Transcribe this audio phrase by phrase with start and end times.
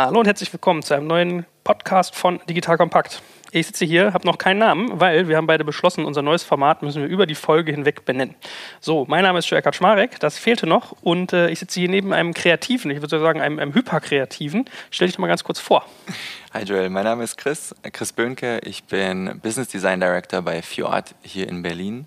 [0.00, 3.20] Hallo und herzlich willkommen zu einem neuen Podcast von Digital Kompakt.
[3.50, 6.82] Ich sitze hier, habe noch keinen Namen, weil wir haben beide beschlossen, unser neues Format
[6.82, 8.36] müssen wir über die Folge hinweg benennen.
[8.78, 12.12] So, mein Name ist Jörg Schmarek, das fehlte noch und äh, ich sitze hier neben
[12.12, 14.66] einem Kreativen, ich würde sagen einem, einem Hyperkreativen.
[14.92, 15.84] Stell dich doch mal ganz kurz vor.
[16.54, 18.60] Hi Joel, mein Name ist Chris, Chris Böhnke.
[18.60, 22.06] Ich bin Business Design Director bei Fjord hier in Berlin.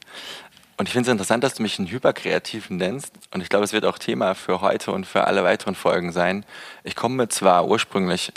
[0.78, 3.14] Und ich finde es interessant, dass du mich einen Hyperkreativen nennst.
[3.32, 6.46] Und ich glaube, es wird auch Thema für heute und für alle weiteren Folgen sein.
[6.84, 8.34] Ich komme zwar ursprünglich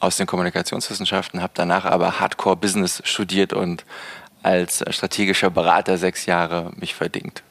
[0.00, 3.84] aus den Kommunikationswissenschaften, habe danach aber Hardcore Business studiert und
[4.42, 7.42] als strategischer Berater sechs Jahre mich verdingt.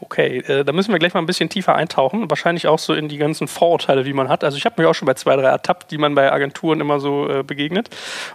[0.00, 2.30] Okay, äh, da müssen wir gleich mal ein bisschen tiefer eintauchen.
[2.30, 4.44] Wahrscheinlich auch so in die ganzen Vorurteile, die man hat.
[4.44, 7.00] Also ich habe mich auch schon bei zwei, drei ertappt, die man bei Agenturen immer
[7.00, 7.88] so äh, begegnet.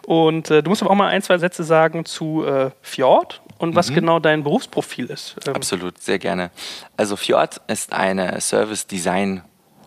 [0.05, 3.76] Und äh, du musst aber auch mal ein, zwei Sätze sagen zu äh, Fjord und
[3.76, 3.95] was mhm.
[3.95, 5.35] genau dein Berufsprofil ist.
[5.48, 5.55] Ähm.
[5.55, 6.52] Absolut, sehr gerne.
[6.98, 9.41] Also Fjord ist eine Service Design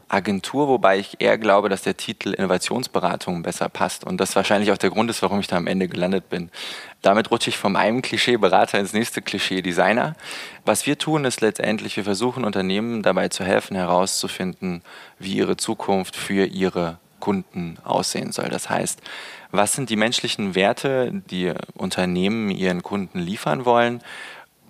[0.09, 4.79] Agentur, wobei ich eher glaube, dass der Titel Innovationsberatung besser passt und das wahrscheinlich auch
[4.79, 6.51] der Grund ist, warum ich da am Ende gelandet bin.
[7.03, 10.15] Damit rutsche ich vom einem Klischee Berater ins nächste Klischee Designer.
[10.65, 14.83] Was wir tun, ist letztendlich, wir versuchen Unternehmen dabei zu helfen, herauszufinden,
[15.19, 18.51] wie ihre Zukunft für ihre Kunden aussehen soll.
[18.51, 19.01] Das heißt,
[19.51, 24.01] was sind die menschlichen Werte, die Unternehmen ihren Kunden liefern wollen?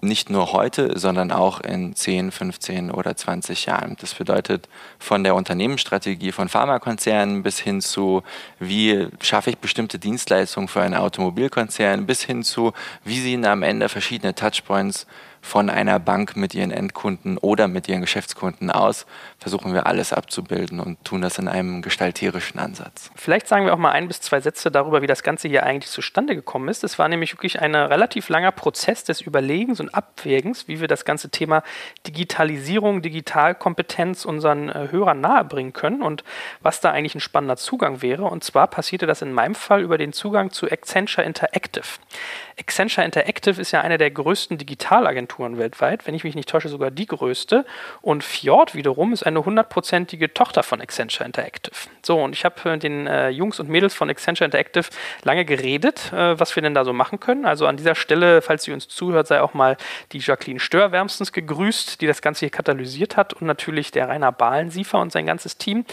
[0.03, 3.97] nicht nur heute, sondern auch in 10, 15 oder 20 Jahren.
[3.98, 8.23] Das bedeutet von der Unternehmensstrategie von Pharmakonzernen bis hin zu,
[8.61, 12.73] wie schaffe ich bestimmte Dienstleistungen für einen Automobilkonzern, bis hin zu,
[13.05, 15.07] wie sehen am Ende verschiedene Touchpoints
[15.47, 19.06] von einer Bank mit ihren Endkunden oder mit ihren Geschäftskunden aus,
[19.39, 23.12] versuchen wir alles abzubilden und tun das in einem gestalterischen Ansatz.
[23.14, 25.91] Vielleicht sagen wir auch mal ein bis zwei Sätze darüber, wie das Ganze hier eigentlich
[25.91, 26.83] zustande gekommen ist.
[26.83, 31.05] Es war nämlich wirklich ein relativ langer Prozess des Überlegens und Abwägens, wie wir das
[31.05, 31.62] ganze Thema
[32.08, 36.24] Digitalisierung, Digitalkompetenz unseren äh, Hörern nahebringen können und
[36.61, 38.24] was da eigentlich ein spannender Zugang wäre.
[38.24, 41.86] Und zwar passierte das in meinem Fall über den Zugang zu Accenture Interactive.
[42.59, 46.91] Accenture Interactive ist ja eine der größten Digitalagenturen weltweit, wenn ich mich nicht täusche, sogar
[46.91, 47.67] die größte.
[48.01, 51.75] Und Fjord wiederum ist eine hundertprozentige Tochter von Accenture Interactive.
[52.03, 54.86] So, und ich habe mit den äh, Jungs und Mädels von Accenture Interactive
[55.23, 57.45] lange geredet, äh, was wir denn da so machen können.
[57.45, 59.77] Also an dieser Stelle, falls sie uns zuhört, sei auch mal
[60.13, 64.33] die Jacqueline Stör wärmstens gegrüßt, die das Ganze hier katalysiert hat und natürlich der Rainer
[64.33, 65.85] Bahlensiefer und sein ganzes Team.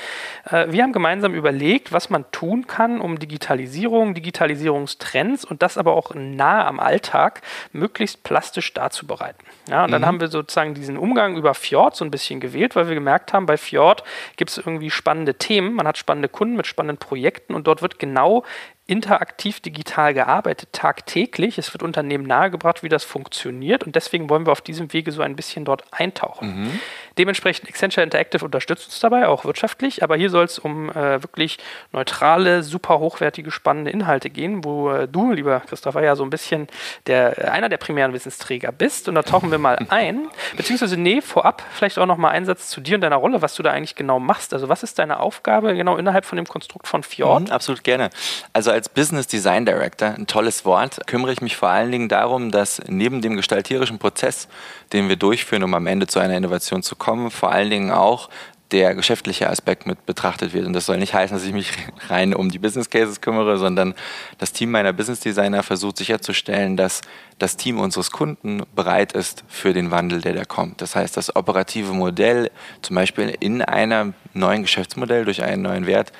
[0.49, 5.91] Äh, wir haben gemeinsam überlegt, was man tun kann, um Digitalisierung, Digitalisierungstrends und das aber
[5.91, 7.41] auch nah nahe am Alltag
[7.71, 9.45] möglichst plastisch darzubereiten.
[9.69, 10.05] Ja, und dann mhm.
[10.05, 13.45] haben wir sozusagen diesen Umgang über Fjord so ein bisschen gewählt, weil wir gemerkt haben,
[13.45, 14.03] bei Fjord
[14.35, 17.99] gibt es irgendwie spannende Themen, man hat spannende Kunden mit spannenden Projekten und dort wird
[17.99, 18.43] genau
[18.85, 21.57] interaktiv digital gearbeitet, tagtäglich.
[21.57, 25.21] Es wird Unternehmen nahegebracht, wie das funktioniert und deswegen wollen wir auf diesem Wege so
[25.21, 26.63] ein bisschen dort eintauchen.
[26.63, 26.79] Mhm.
[27.17, 31.59] Dementsprechend Accenture Interactive unterstützt uns dabei, auch wirtschaftlich, aber hier soll es um äh, wirklich
[31.93, 36.67] neutrale, super hochwertige, spannende Inhalte gehen, wo äh, du, lieber Christopher, ja so ein bisschen
[37.07, 40.27] der, einer der primären Wissensträger bist und da tauchen wir mal ein,
[40.57, 43.63] beziehungsweise nee, vorab vielleicht auch nochmal ein Satz zu dir und deiner Rolle, was du
[43.63, 44.53] da eigentlich genau machst.
[44.53, 47.47] Also was ist deine Aufgabe genau innerhalb von dem Konstrukt von Fjord?
[47.47, 48.09] Mhm, absolut gerne.
[48.51, 52.51] Also als Business Design Director, ein tolles Wort, kümmere ich mich vor allen Dingen darum,
[52.51, 54.47] dass neben dem gestalterischen Prozess,
[54.91, 58.29] den wir durchführen, um am Ende zu einer Innovation zu kommen, vor allen Dingen auch
[58.73, 60.65] der geschäftliche Aspekt mit betrachtet wird.
[60.65, 61.71] Und das soll nicht heißen, dass ich mich
[62.09, 63.93] rein um die Business Cases kümmere, sondern
[64.39, 67.01] das Team meiner Business Designer versucht sicherzustellen, dass
[67.37, 70.81] das Team unseres Kunden bereit ist für den Wandel, der da kommt.
[70.81, 72.49] Das heißt, das operative Modell,
[72.81, 76.11] zum Beispiel in einem neuen Geschäftsmodell durch einen neuen Wert,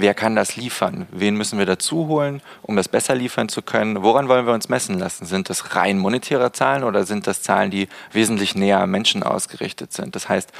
[0.00, 1.06] wer kann das liefern?
[1.10, 4.02] Wen müssen wir dazu holen, um das besser liefern zu können?
[4.02, 5.26] Woran wollen wir uns messen lassen?
[5.26, 9.92] Sind das rein monetäre Zahlen oder sind das Zahlen, die wesentlich näher am Menschen ausgerichtet
[9.92, 10.14] sind?
[10.14, 10.52] Das heißt,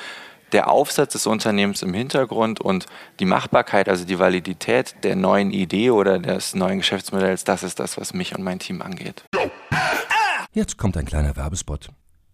[0.52, 2.86] der Aufsatz des Unternehmens im Hintergrund und
[3.20, 7.98] die Machbarkeit, also die Validität der neuen Idee oder des neuen Geschäftsmodells, das ist das,
[7.98, 9.24] was mich und mein Team angeht.
[10.52, 11.90] Jetzt kommt ein kleiner Werbespot.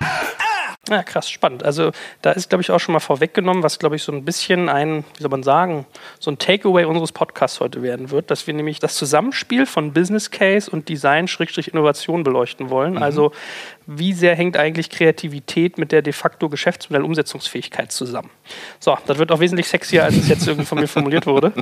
[0.00, 0.34] Hey!
[0.88, 1.62] Ja, krass, spannend.
[1.62, 1.92] Also
[2.22, 5.04] da ist, glaube ich, auch schon mal vorweggenommen, was, glaube ich, so ein bisschen ein,
[5.16, 5.86] wie soll man sagen,
[6.18, 10.30] so ein Takeaway unseres Podcasts heute werden wird, dass wir nämlich das Zusammenspiel von Business
[10.30, 12.94] Case und Design-Innovation beleuchten wollen.
[12.94, 13.02] Mhm.
[13.02, 13.32] Also
[13.86, 18.30] wie sehr hängt eigentlich Kreativität mit der de facto Geschäftsmodell-Umsetzungsfähigkeit zusammen.
[18.78, 21.52] So, das wird auch wesentlich sexier, als es jetzt irgendwie von mir formuliert wurde.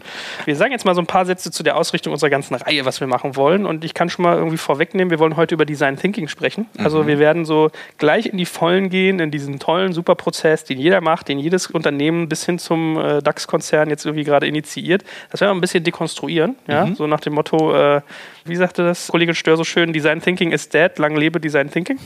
[0.44, 3.00] Wir sagen jetzt mal so ein paar Sätze zu der Ausrichtung unserer ganzen Reihe, was
[3.00, 3.64] wir machen wollen.
[3.64, 6.67] Und ich kann schon mal irgendwie vorwegnehmen, wir wollen heute über Design Thinking sprechen.
[6.76, 7.06] Also mhm.
[7.06, 11.00] wir werden so gleich in die Vollen gehen, in diesen tollen, super Prozess, den jeder
[11.00, 15.05] macht, den jedes Unternehmen bis hin zum äh, DAX-Konzern jetzt irgendwie gerade initiiert.
[15.31, 16.87] Das werden wir ein bisschen dekonstruieren, ja?
[16.87, 16.94] Mhm.
[16.94, 18.02] so nach dem Motto, äh,
[18.49, 21.99] wie sagte das Kollegin Stör so schön, Design Thinking is dead, lang lebe Design Thinking.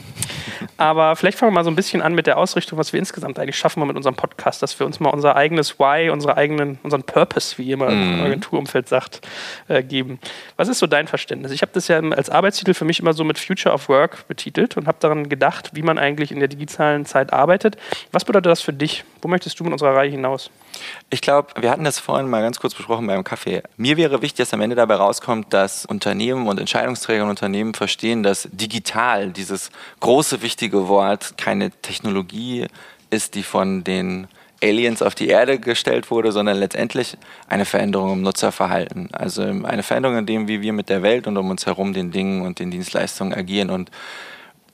[0.76, 3.38] Aber vielleicht fangen wir mal so ein bisschen an mit der Ausrichtung, was wir insgesamt
[3.38, 6.78] eigentlich schaffen wir mit unserem Podcast, dass wir uns mal unser eigenes Why, unsere eigenen,
[6.82, 8.14] unseren Purpose, wie jemand mm.
[8.14, 9.20] im Agenturumfeld sagt,
[9.68, 10.18] äh, geben.
[10.56, 11.52] Was ist so dein Verständnis?
[11.52, 14.76] Ich habe das ja als Arbeitstitel für mich immer so mit Future of Work betitelt
[14.76, 17.76] und habe daran gedacht, wie man eigentlich in der digitalen Zeit arbeitet.
[18.10, 19.04] Was bedeutet das für dich?
[19.22, 20.50] Wo möchtest du mit unserer Reihe hinaus?
[21.08, 23.62] Ich glaube, wir hatten das vorhin mal ganz kurz besprochen beim Kaffee.
[23.76, 28.24] Mir wäre wichtig, dass am Ende dabei rauskommt, dass Unternehmen und Entscheidungsträger und Unternehmen verstehen,
[28.24, 29.70] dass digital, dieses
[30.00, 32.66] große, wichtige Wort, keine Technologie
[33.10, 34.26] ist, die von den
[34.60, 37.16] Aliens auf die Erde gestellt wurde, sondern letztendlich
[37.48, 39.10] eine Veränderung im Nutzerverhalten.
[39.12, 42.10] Also eine Veränderung in dem, wie wir mit der Welt und um uns herum den
[42.10, 43.70] Dingen und den Dienstleistungen agieren.
[43.70, 43.92] Und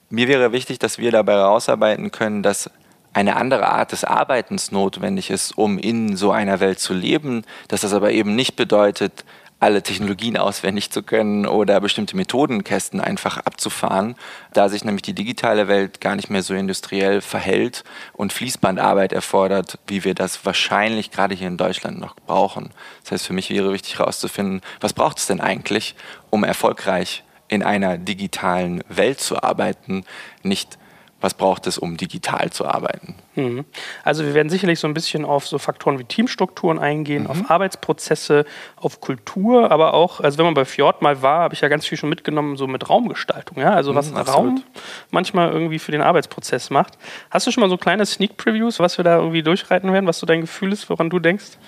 [0.09, 2.71] mir wäre wichtig, dass wir dabei herausarbeiten können, dass
[3.13, 7.81] eine andere Art des Arbeitens notwendig ist, um in so einer Welt zu leben, dass
[7.81, 9.25] das aber eben nicht bedeutet,
[9.61, 14.15] alle Technologien auswendig zu können oder bestimmte Methodenkästen einfach abzufahren,
[14.53, 17.83] da sich nämlich die digitale Welt gar nicht mehr so industriell verhält
[18.13, 22.71] und Fließbandarbeit erfordert, wie wir das wahrscheinlich gerade hier in Deutschland noch brauchen.
[23.03, 25.97] Das heißt, für mich wäre wichtig herauszufinden, was braucht es denn eigentlich,
[26.31, 30.05] um erfolgreich in einer digitalen Welt zu arbeiten,
[30.43, 30.79] nicht
[31.21, 33.15] was braucht es, um digital zu arbeiten.
[33.35, 33.65] Mhm.
[34.05, 37.31] Also wir werden sicherlich so ein bisschen auf so Faktoren wie Teamstrukturen eingehen, mhm.
[37.31, 38.45] auf Arbeitsprozesse,
[38.77, 41.87] auf Kultur, aber auch, also wenn man bei Fjord mal war, habe ich ja ganz
[41.87, 44.63] viel schon mitgenommen, so mit Raumgestaltung, ja, also was mhm, Raum
[45.11, 46.99] manchmal irgendwie für den Arbeitsprozess macht.
[47.31, 50.19] Hast du schon mal so kleine Sneak Previews, was wir da irgendwie durchreiten werden, was
[50.19, 51.59] so dein Gefühl ist, woran du denkst?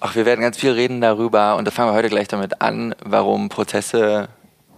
[0.00, 2.94] Ach, wir werden ganz viel reden darüber und da fangen wir heute gleich damit an,
[3.04, 4.28] warum Prozesse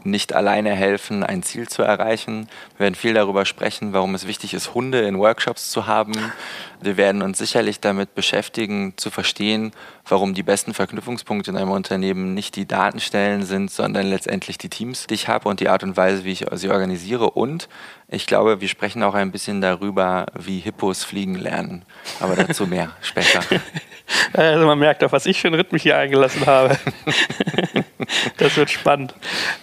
[0.05, 2.49] nicht alleine helfen, ein Ziel zu erreichen.
[2.77, 6.15] Wir werden viel darüber sprechen, warum es wichtig ist, Hunde in Workshops zu haben.
[6.81, 9.73] Wir werden uns sicherlich damit beschäftigen, zu verstehen,
[10.07, 15.07] warum die besten Verknüpfungspunkte in einem Unternehmen nicht die Datenstellen sind, sondern letztendlich die Teams,
[15.07, 17.31] die ich habe und die Art und Weise, wie ich sie organisiere.
[17.31, 17.69] Und
[18.09, 21.85] ich glaube, wir sprechen auch ein bisschen darüber, wie Hippos fliegen lernen.
[22.21, 23.41] Aber dazu mehr später.
[24.33, 26.77] Also man merkt auch, was ich für einen Rhythmus hier eingelassen habe.
[28.37, 29.15] das wird spannend.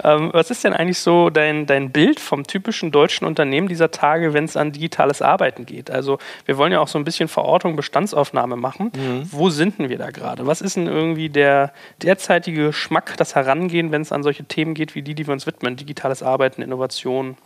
[0.03, 4.33] Ähm, was ist denn eigentlich so dein, dein Bild vom typischen deutschen Unternehmen dieser Tage,
[4.33, 5.91] wenn es an digitales Arbeiten geht?
[5.91, 8.91] Also wir wollen ja auch so ein bisschen Verortung, Bestandsaufnahme machen.
[8.95, 9.27] Mhm.
[9.31, 10.47] Wo sind denn wir da gerade?
[10.47, 14.95] Was ist denn irgendwie der derzeitige Geschmack, das Herangehen, wenn es an solche Themen geht
[14.95, 15.75] wie die, die wir uns widmen?
[15.75, 17.38] Digitales Arbeiten, Innovation?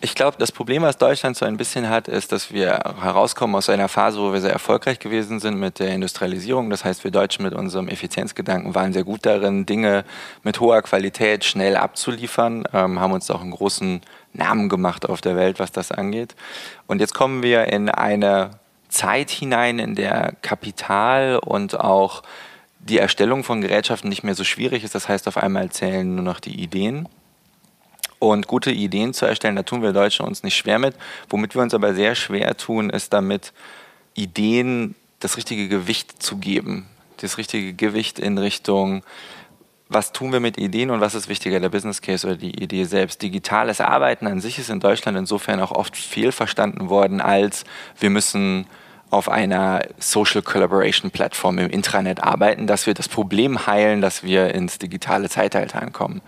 [0.00, 3.68] Ich glaube, das Problem, was Deutschland so ein bisschen hat, ist, dass wir herauskommen aus
[3.68, 6.70] einer Phase, wo wir sehr erfolgreich gewesen sind mit der Industrialisierung.
[6.70, 10.04] Das heißt, wir Deutschen mit unserem Effizienzgedanken waren sehr gut darin, Dinge
[10.42, 14.00] mit hoher Qualität schnell abzuliefern, ähm, haben uns auch einen großen
[14.32, 16.34] Namen gemacht auf der Welt, was das angeht.
[16.86, 18.50] Und jetzt kommen wir in eine
[18.88, 22.22] Zeit hinein, in der Kapital und auch
[22.78, 24.94] die Erstellung von Gerätschaften nicht mehr so schwierig ist.
[24.94, 27.08] Das heißt, auf einmal zählen nur noch die Ideen
[28.22, 29.56] und gute Ideen zu erstellen.
[29.56, 30.94] Da tun wir Deutschen uns nicht schwer mit.
[31.28, 33.52] Womit wir uns aber sehr schwer tun, ist damit,
[34.14, 36.86] Ideen das richtige Gewicht zu geben.
[37.16, 39.02] Das richtige Gewicht in Richtung,
[39.88, 42.84] was tun wir mit Ideen und was ist wichtiger, der Business Case oder die Idee
[42.84, 43.22] selbst.
[43.22, 47.64] Digitales Arbeiten an sich ist in Deutschland insofern auch oft fehlverstanden worden, als
[47.98, 48.66] wir müssen
[49.12, 54.54] auf einer Social Collaboration Plattform im Intranet arbeiten, dass wir das Problem heilen, dass wir
[54.54, 56.22] ins digitale Zeitalter ankommen.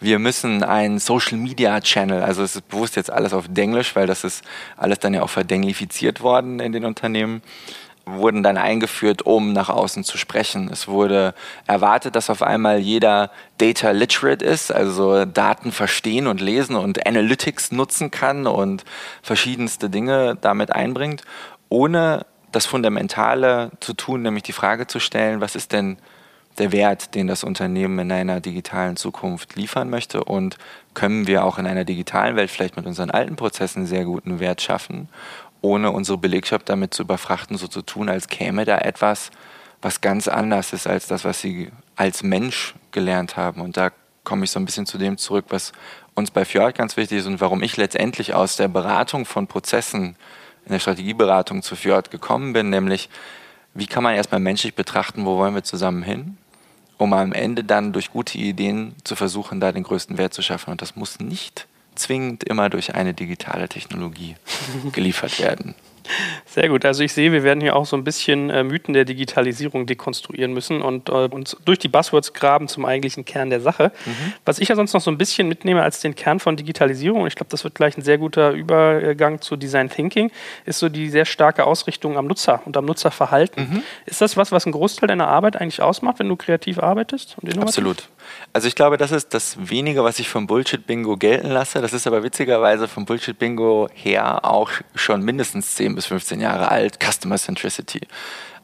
[0.00, 4.06] Wir müssen einen Social Media Channel, also es ist bewusst jetzt alles auf Denglisch, weil
[4.06, 4.42] das ist
[4.78, 7.42] alles dann ja auch verdenglifiziert worden in den Unternehmen.
[8.06, 10.70] wurden dann eingeführt, um nach außen zu sprechen.
[10.72, 11.34] Es wurde
[11.66, 17.72] erwartet, dass auf einmal jeder Data Literate ist, also Daten verstehen und lesen und Analytics
[17.72, 18.84] nutzen kann und
[19.22, 21.22] verschiedenste Dinge damit einbringt,
[21.68, 25.98] ohne das Fundamentale zu tun, nämlich die Frage zu stellen, was ist denn
[26.58, 30.58] der Wert, den das Unternehmen in einer digitalen Zukunft liefern möchte und
[30.94, 34.60] können wir auch in einer digitalen Welt vielleicht mit unseren alten Prozessen sehr guten Wert
[34.60, 35.08] schaffen,
[35.62, 39.30] ohne unsere Belegschaft damit zu überfrachten, so zu tun, als käme da etwas,
[39.80, 43.60] was ganz anders ist als das, was sie als Mensch gelernt haben.
[43.60, 43.90] Und da
[44.24, 45.72] komme ich so ein bisschen zu dem zurück, was
[46.14, 50.16] uns bei Fjord ganz wichtig ist und warum ich letztendlich aus der Beratung von Prozessen
[50.64, 53.08] in der Strategieberatung zu Fjord gekommen bin, nämlich
[53.74, 56.36] wie kann man erstmal menschlich betrachten, wo wollen wir zusammen hin,
[56.98, 60.70] um am Ende dann durch gute Ideen zu versuchen, da den größten Wert zu schaffen.
[60.70, 64.36] Und das muss nicht zwingend immer durch eine digitale Technologie
[64.92, 65.74] geliefert werden.
[66.46, 66.84] Sehr gut.
[66.84, 70.52] Also ich sehe, wir werden hier auch so ein bisschen äh, Mythen der Digitalisierung dekonstruieren
[70.52, 73.92] müssen und äh, uns durch die Buzzwords graben zum eigentlichen Kern der Sache.
[74.04, 74.32] Mhm.
[74.44, 77.28] Was ich ja sonst noch so ein bisschen mitnehme als den Kern von Digitalisierung, und
[77.28, 80.30] ich glaube, das wird gleich ein sehr guter Übergang zu Design Thinking,
[80.64, 83.70] ist so die sehr starke Ausrichtung am Nutzer und am Nutzerverhalten.
[83.70, 83.82] Mhm.
[84.06, 87.36] Ist das was, was einen Großteil deiner Arbeit eigentlich ausmacht, wenn du kreativ arbeitest?
[87.60, 88.08] Absolut.
[88.52, 91.80] Also ich glaube, das ist das wenige, was ich vom Bullshit-Bingo gelten lasse.
[91.80, 96.98] Das ist aber witzigerweise vom Bullshit-Bingo her auch schon mindestens 10 bis 15 Jahre alt.
[97.02, 98.00] Customer Centricity.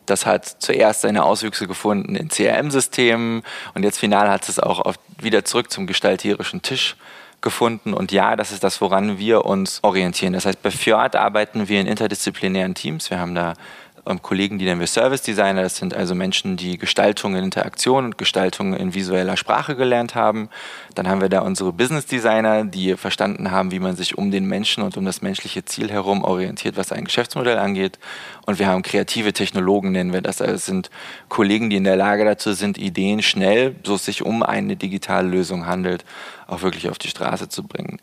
[0.06, 3.42] Das hat zuerst seine Auswüchse gefunden in CRM-Systemen
[3.74, 6.96] und jetzt final hat es auch wieder zurück zum gestalterischen Tisch
[7.40, 7.92] gefunden.
[7.92, 10.32] Und ja, das ist das, woran wir uns orientieren.
[10.32, 13.10] Das heißt, bei Fjord arbeiten wir in interdisziplinären Teams.
[13.10, 13.54] Wir haben da
[14.06, 15.62] ähm, Kollegen, die nennen wir Service Designer.
[15.62, 20.48] Das sind also Menschen, die Gestaltung in Interaktion und Gestaltung in visueller Sprache gelernt haben.
[20.94, 24.46] Dann haben wir da unsere Business Designer, die verstanden haben, wie man sich um den
[24.46, 27.98] Menschen und um das menschliche Ziel herum orientiert, was ein Geschäftsmodell angeht.
[28.46, 30.40] Und wir haben kreative Technologen, nennen wir das.
[30.40, 30.90] Also es sind
[31.28, 35.28] Kollegen, die in der Lage dazu sind, Ideen schnell, so es sich um eine digitale
[35.28, 36.04] Lösung handelt,
[36.46, 38.00] auch wirklich auf die Straße zu bringen.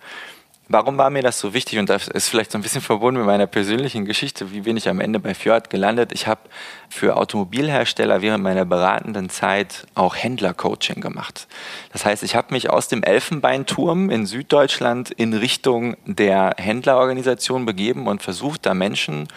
[0.74, 1.78] Warum war mir das so wichtig?
[1.78, 4.52] Und das ist vielleicht so ein bisschen verbunden mit meiner persönlichen Geschichte.
[4.52, 6.12] Wie bin ich am Ende bei Fjord gelandet?
[6.14, 6.42] Ich habe
[6.90, 11.48] für Automobilhersteller während meiner beratenden Zeit auch Händlercoaching gemacht.
[11.92, 18.08] Das heißt, ich habe mich aus dem Elfenbeinturm in Süddeutschland in Richtung der Händlerorganisation begeben
[18.08, 19.28] und versucht, da Menschen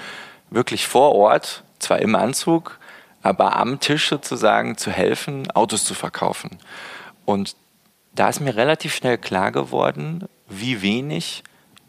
[0.49, 2.79] wirklich vor Ort, zwar im Anzug,
[3.21, 6.59] aber am Tisch sozusagen zu helfen, Autos zu verkaufen.
[7.27, 7.57] Und
[8.15, 11.43] da ist mir relativ schnell klar geworden, wie wenig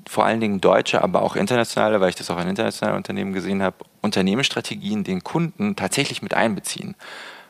[0.08, 3.62] vor allen Dingen deutsche, aber auch internationale, weil ich das auch in internationalen Unternehmen gesehen
[3.62, 6.96] habe, Unternehmensstrategien den Kunden tatsächlich mit einbeziehen.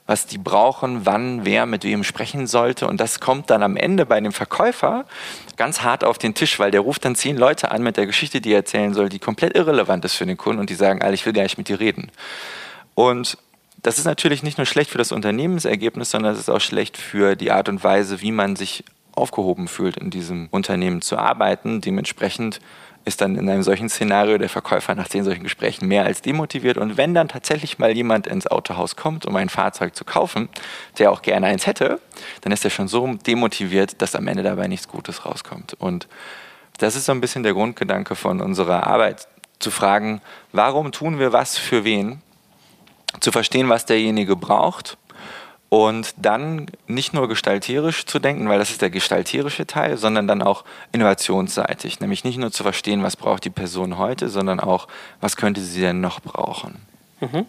[0.07, 2.87] Was die brauchen, wann, wer mit wem sprechen sollte.
[2.87, 5.05] Und das kommt dann am Ende bei dem Verkäufer
[5.57, 8.39] ganz hart auf den Tisch, weil der ruft dann zehn Leute an mit der Geschichte,
[8.39, 11.25] die er erzählen soll, die komplett irrelevant ist für den Kunden und die sagen, ich
[11.25, 12.09] will gar nicht mit dir reden.
[12.95, 13.37] Und
[13.83, 17.35] das ist natürlich nicht nur schlecht für das Unternehmensergebnis, sondern es ist auch schlecht für
[17.35, 18.83] die Art und Weise, wie man sich
[19.17, 21.81] aufgehoben fühlt, in diesem Unternehmen zu arbeiten.
[21.81, 22.59] Dementsprechend
[23.05, 26.77] ist dann in einem solchen Szenario der Verkäufer nach zehn solchen Gesprächen mehr als demotiviert.
[26.77, 30.49] Und wenn dann tatsächlich mal jemand ins Autohaus kommt, um ein Fahrzeug zu kaufen,
[30.99, 32.01] der auch gerne eins hätte,
[32.41, 35.75] dann ist er schon so demotiviert, dass am Ende dabei nichts Gutes rauskommt.
[35.79, 36.07] Und
[36.79, 39.27] das ist so ein bisschen der Grundgedanke von unserer Arbeit,
[39.59, 40.21] zu fragen,
[40.51, 42.21] warum tun wir was für wen,
[43.21, 44.97] zu verstehen, was derjenige braucht
[45.69, 50.41] und dann nicht nur gestalterisch zu denken, weil das ist der gestalterische Teil, sondern dann
[50.41, 54.87] auch innovationsseitig, nämlich nicht nur zu verstehen, was braucht die Person heute, sondern auch,
[55.19, 56.81] was könnte sie denn noch brauchen.
[57.19, 57.45] Mhm.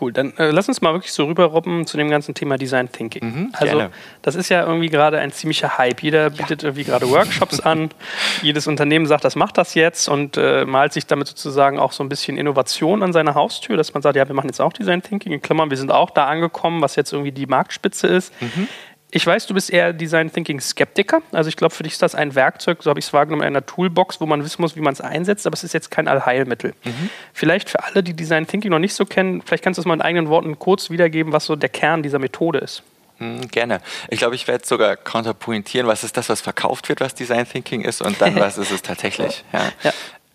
[0.00, 3.24] Cool, dann äh, lass uns mal wirklich so rüberrobben zu dem ganzen Thema Design Thinking.
[3.24, 3.92] Mhm, also gerne.
[4.22, 6.02] das ist ja irgendwie gerade ein ziemlicher Hype.
[6.02, 6.68] Jeder bietet ja.
[6.68, 7.90] irgendwie gerade Workshops an.
[8.42, 12.04] Jedes Unternehmen sagt, das macht das jetzt und äh, malt sich damit sozusagen auch so
[12.04, 15.02] ein bisschen Innovation an seine Haustür, dass man sagt, ja, wir machen jetzt auch Design
[15.02, 15.32] Thinking.
[15.32, 18.32] In Klammern, wir sind auch da angekommen, was jetzt irgendwie die Marktspitze ist.
[18.40, 18.68] Mhm.
[19.10, 21.22] Ich weiß, du bist eher Design Thinking Skeptiker.
[21.32, 23.48] Also ich glaube, für dich ist das ein Werkzeug, so habe ich es wahrgenommen, in
[23.48, 26.08] einer Toolbox, wo man wissen muss, wie man es einsetzt, aber es ist jetzt kein
[26.08, 26.74] Allheilmittel.
[26.84, 27.08] Mhm.
[27.32, 29.94] Vielleicht für alle, die Design Thinking noch nicht so kennen, vielleicht kannst du es mal
[29.94, 32.82] in eigenen Worten kurz wiedergeben, was so der Kern dieser Methode ist.
[33.18, 33.80] Mhm, gerne.
[34.10, 37.80] Ich glaube, ich werde sogar kontrapointieren, was ist das, was verkauft wird, was Design Thinking
[37.80, 39.42] ist und dann, was ist es tatsächlich.
[39.52, 39.72] Ja.
[39.84, 39.92] Ja.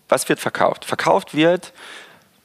[0.08, 0.84] Was wird verkauft?
[0.84, 1.72] Verkauft wird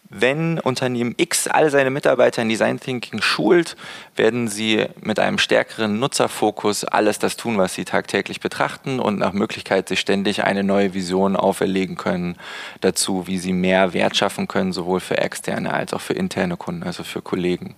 [0.09, 3.77] wenn Unternehmen X alle seine Mitarbeiter in Design Thinking schult,
[4.15, 9.33] werden sie mit einem stärkeren Nutzerfokus alles das tun, was sie tagtäglich betrachten und nach
[9.33, 12.37] Möglichkeit sich ständig eine neue Vision auferlegen können
[12.81, 16.83] dazu, wie sie mehr Wert schaffen können, sowohl für externe als auch für interne Kunden,
[16.83, 17.75] also für Kollegen.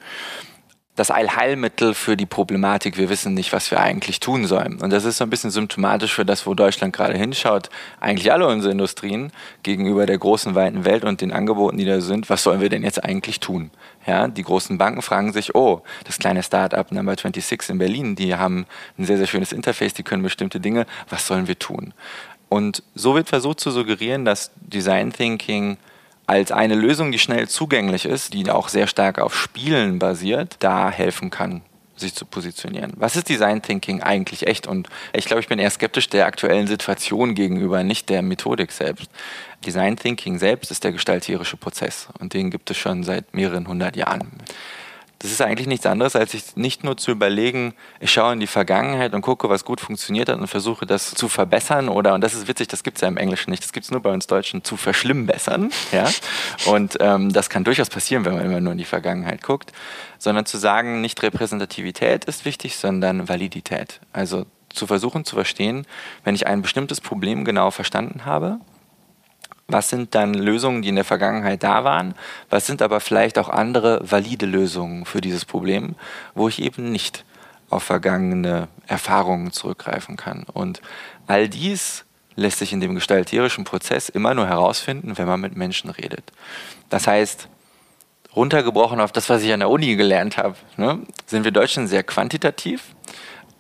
[1.02, 4.80] Das Allheilmittel für die Problematik, wir wissen nicht, was wir eigentlich tun sollen.
[4.80, 7.72] Und das ist so ein bisschen symptomatisch für das, wo Deutschland gerade hinschaut.
[8.00, 9.32] Eigentlich alle unsere Industrien
[9.64, 12.84] gegenüber der großen, weiten Welt und den Angeboten, die da sind, was sollen wir denn
[12.84, 13.72] jetzt eigentlich tun?
[14.06, 18.36] Ja, die großen Banken fragen sich, oh, das kleine Start-up Number 26 in Berlin, die
[18.36, 18.68] haben
[19.00, 21.96] ein sehr, sehr schönes Interface, die können bestimmte Dinge, was sollen wir tun?
[22.48, 25.78] Und so wird versucht zu suggerieren, dass Design Thinking
[26.32, 30.90] als eine Lösung, die schnell zugänglich ist, die auch sehr stark auf Spielen basiert, da
[30.90, 31.62] helfen kann,
[31.98, 32.94] sich zu positionieren.
[32.96, 34.66] Was ist Design Thinking eigentlich echt?
[34.66, 39.12] Und ich glaube, ich bin eher skeptisch der aktuellen Situation gegenüber, nicht der Methodik selbst.
[39.66, 43.98] Design Thinking selbst ist der gestalterische Prozess und den gibt es schon seit mehreren hundert
[43.98, 44.32] Jahren.
[45.22, 48.48] Das ist eigentlich nichts anderes, als sich nicht nur zu überlegen, ich schaue in die
[48.48, 52.34] Vergangenheit und gucke, was gut funktioniert hat und versuche das zu verbessern oder, und das
[52.34, 54.26] ist witzig, das gibt es ja im Englischen nicht, das gibt es nur bei uns
[54.26, 55.72] Deutschen, zu verschlimmbessern.
[55.92, 56.10] Ja?
[56.66, 59.72] Und ähm, das kann durchaus passieren, wenn man immer nur in die Vergangenheit guckt,
[60.18, 64.00] sondern zu sagen, nicht Repräsentativität ist wichtig, sondern Validität.
[64.14, 65.86] Also zu versuchen zu verstehen,
[66.24, 68.60] wenn ich ein bestimmtes Problem genau verstanden habe,
[69.72, 72.16] was sind dann Lösungen, die in der Vergangenheit da waren?
[72.50, 75.96] Was sind aber vielleicht auch andere valide Lösungen für dieses Problem,
[76.36, 77.26] wo ich eben nicht
[77.70, 80.46] auf vergangene Erfahrungen zurückgreifen kann?
[80.52, 80.82] Und
[81.28, 85.90] all dies lässt sich in dem gestalterischen Prozess immer nur herausfinden, wenn man mit Menschen
[85.90, 86.32] redet.
[86.90, 87.48] Das heißt,
[88.36, 92.04] runtergebrochen auf das, was ich an der Uni gelernt habe, ne, sind wir Deutschen sehr
[92.04, 92.96] quantitativ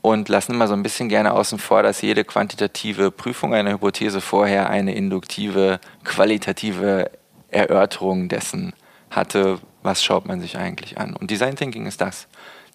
[0.01, 4.21] und lassen immer so ein bisschen gerne außen vor, dass jede quantitative Prüfung einer Hypothese
[4.21, 7.11] vorher eine induktive, qualitative
[7.49, 8.73] Erörterung dessen
[9.09, 11.15] hatte, was schaut man sich eigentlich an.
[11.15, 12.27] Und Design Thinking ist das.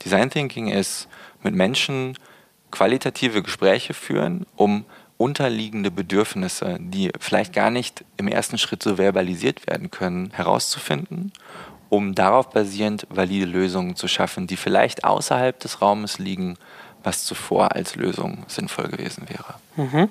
[0.05, 1.09] Design Thinking ist
[1.43, 2.17] mit Menschen
[2.71, 4.85] qualitative Gespräche führen, um
[5.17, 11.33] unterliegende Bedürfnisse, die vielleicht gar nicht im ersten Schritt so verbalisiert werden können, herauszufinden,
[11.89, 16.59] um darauf basierend valide Lösungen zu schaffen, die vielleicht außerhalb des Raumes liegen,
[17.07, 19.55] was zuvor als Lösung sinnvoll gewesen wäre.
[19.77, 20.11] Mhm.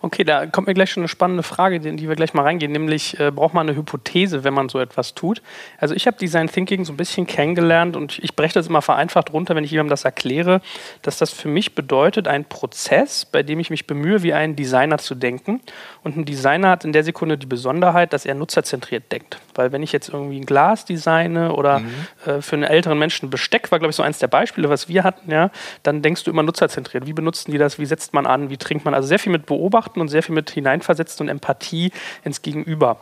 [0.00, 2.72] Okay, da kommt mir gleich schon eine spannende Frage, in die wir gleich mal reingehen,
[2.72, 5.40] nämlich äh, braucht man eine Hypothese, wenn man so etwas tut?
[5.78, 9.32] Also ich habe Design Thinking so ein bisschen kennengelernt und ich breche das immer vereinfacht
[9.32, 10.60] runter, wenn ich jemandem das erkläre,
[11.02, 14.98] dass das für mich bedeutet, ein Prozess, bei dem ich mich bemühe, wie ein Designer
[14.98, 15.60] zu denken.
[16.04, 19.38] Und ein Designer hat in der Sekunde die Besonderheit, dass er nutzerzentriert denkt.
[19.54, 21.90] Weil wenn ich jetzt irgendwie ein Glas designe oder mhm.
[22.26, 25.04] äh, für einen älteren Menschen Besteck, war glaube ich so eins der Beispiele, was wir
[25.04, 25.50] hatten, ja,
[25.84, 27.06] dann denkst du immer nutzerzentriert.
[27.06, 27.78] Wie benutzen die das?
[27.78, 28.50] Wie setzt man an?
[28.50, 28.94] Wie trinkt man?
[28.94, 31.92] Also sehr viel mit beobachten und sehr viel mit hineinversetzen und Empathie
[32.24, 32.98] ins Gegenüber.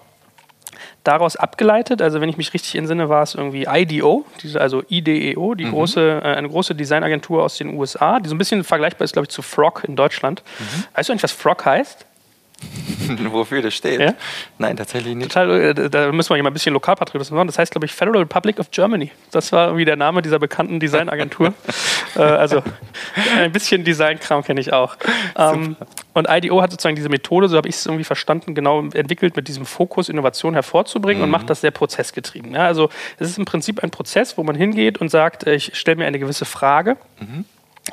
[1.04, 5.54] Daraus abgeleitet, also wenn ich mich richtig entsinne, war es irgendwie IDEO, diese, also IDEO,
[5.54, 5.70] die mhm.
[5.70, 9.24] große, äh, eine große Designagentur aus den USA, die so ein bisschen vergleichbar ist, glaube
[9.24, 10.42] ich, zu Frog in Deutschland.
[10.58, 10.84] Mhm.
[10.94, 12.06] Weißt du eigentlich, was Frog heißt?
[13.30, 14.00] Wofür das steht?
[14.00, 14.14] Ja?
[14.58, 15.32] Nein, tatsächlich nicht.
[15.32, 17.46] Total, äh, da müssen wir hier mal ein bisschen Lokalpatriotismus machen.
[17.46, 19.10] Das heißt, glaube ich, Federal Republic of Germany.
[19.30, 21.54] Das war irgendwie der Name dieser bekannten Designagentur.
[22.16, 22.62] äh, also
[23.38, 24.96] ein bisschen Designkram kenne ich auch.
[25.36, 25.76] Ähm,
[26.12, 29.48] und IDO hat sozusagen diese Methode, so habe ich es irgendwie verstanden, genau entwickelt, mit
[29.48, 31.24] diesem Fokus Innovation hervorzubringen mhm.
[31.24, 32.54] und macht das sehr prozessgetrieben.
[32.54, 35.76] Ja, also es ist im Prinzip ein Prozess, wo man hingeht und sagt, äh, ich
[35.76, 36.96] stelle mir eine gewisse Frage.
[37.18, 37.44] Mhm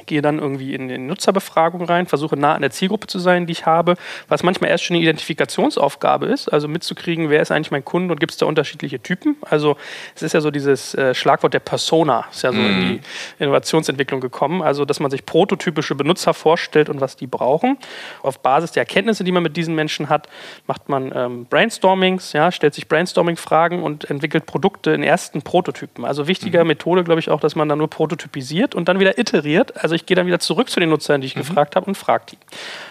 [0.05, 3.51] gehe dann irgendwie in, in Nutzerbefragung rein, versuche nah an der Zielgruppe zu sein, die
[3.51, 3.95] ich habe,
[4.27, 8.19] was manchmal erst schon eine Identifikationsaufgabe ist, also mitzukriegen, wer ist eigentlich mein Kunde und
[8.19, 9.37] gibt es da unterschiedliche Typen.
[9.41, 9.77] Also
[10.15, 12.65] es ist ja so dieses äh, Schlagwort der Persona, ist ja so mhm.
[12.65, 13.01] in die
[13.39, 17.77] Innovationsentwicklung gekommen, also dass man sich prototypische Benutzer vorstellt und was die brauchen.
[18.21, 20.27] Auf Basis der Erkenntnisse, die man mit diesen Menschen hat,
[20.67, 26.05] macht man ähm, Brainstormings, ja, stellt sich Brainstorming-Fragen und entwickelt Produkte in ersten Prototypen.
[26.05, 26.67] Also wichtige mhm.
[26.67, 30.05] Methode, glaube ich, auch, dass man dann nur prototypisiert und dann wieder iteriert also ich
[30.05, 31.39] gehe dann wieder zurück zu den Nutzern, die ich mhm.
[31.39, 32.37] gefragt habe und frage die.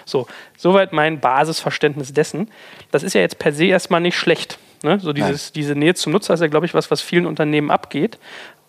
[0.07, 2.51] So, soweit mein Basisverständnis dessen.
[2.91, 4.59] Das ist ja jetzt per se erstmal nicht schlecht.
[4.83, 4.99] Ne?
[4.99, 8.19] So dieses, diese Nähe zum Nutzer ist ja, glaube ich, was, was vielen Unternehmen abgeht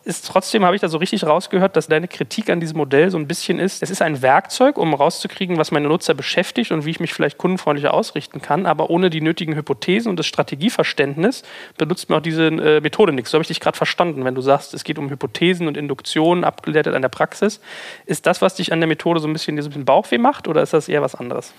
[0.08, 3.18] ist trotzdem, habe ich da so richtig rausgehört, dass deine Kritik an diesem Modell so
[3.18, 6.92] ein bisschen ist, es ist ein Werkzeug, um rauszukriegen, was meine Nutzer beschäftigt und wie
[6.92, 11.44] ich mich vielleicht kundenfreundlicher ausrichten kann, aber ohne die nötigen Hypothesen und das Strategieverständnis
[11.78, 13.32] benutzt mir auch diese äh, Methode nichts.
[13.32, 16.46] So habe ich dich gerade verstanden, wenn du sagst, es geht um Hypothesen und Induktionen,
[16.46, 17.60] abgeleitet an der Praxis.
[18.06, 20.48] Ist das, was dich an der Methode so ein bisschen, so ein bisschen Bauchweh macht
[20.48, 21.54] oder ist das eher was anderes?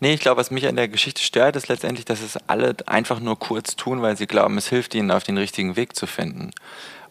[0.00, 3.20] Nee, ich glaube, was mich an der Geschichte stört, ist letztendlich, dass es alle einfach
[3.20, 6.50] nur kurz tun, weil sie glauben, es hilft ihnen, auf den richtigen Weg zu finden.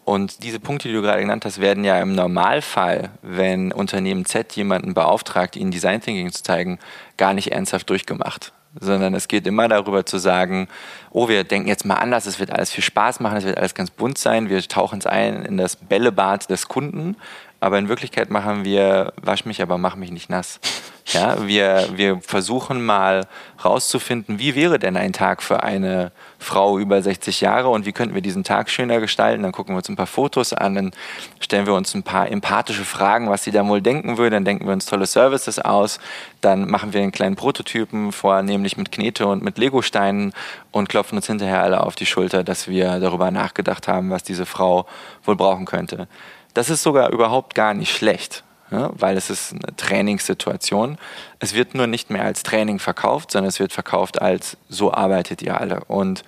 [0.05, 4.53] Und diese Punkte, die du gerade genannt hast, werden ja im Normalfall, wenn Unternehmen Z
[4.53, 6.77] jemanden beauftragt, ihnen Design Thinking zu zeigen,
[7.17, 8.53] gar nicht ernsthaft durchgemacht.
[8.79, 10.67] Sondern es geht immer darüber zu sagen,
[11.15, 13.73] oh, wir denken jetzt mal anders, es wird alles viel Spaß machen, es wird alles
[13.73, 17.15] ganz bunt sein, wir tauchen es ein in das Bällebad des Kunden,
[17.61, 20.59] aber in Wirklichkeit machen wir, wasch mich, aber mach mich nicht nass.
[21.07, 23.27] Ja, wir, wir versuchen mal
[23.63, 28.15] rauszufinden, wie wäre denn ein Tag für eine Frau über 60 Jahre und wie könnten
[28.15, 29.43] wir diesen Tag schöner gestalten.
[29.43, 30.91] Dann gucken wir uns ein paar Fotos an, dann
[31.39, 34.35] stellen wir uns ein paar empathische Fragen, was sie da wohl denken würde.
[34.35, 35.99] Dann denken wir uns tolle Services aus.
[36.41, 40.33] Dann machen wir einen kleinen Prototypen, vornehmlich mit Knete und mit Legosteinen
[40.75, 44.45] und klopfen uns hinterher alle auf die Schulter, dass wir darüber nachgedacht haben, was diese
[44.45, 44.85] Frau
[45.23, 46.09] wohl brauchen könnte.
[46.53, 50.97] Das ist sogar überhaupt gar nicht schlecht ja, weil es ist eine Trainingssituation.
[51.39, 55.41] Es wird nur nicht mehr als Training verkauft, sondern es wird verkauft als so arbeitet
[55.41, 55.83] ihr alle.
[55.85, 56.23] Und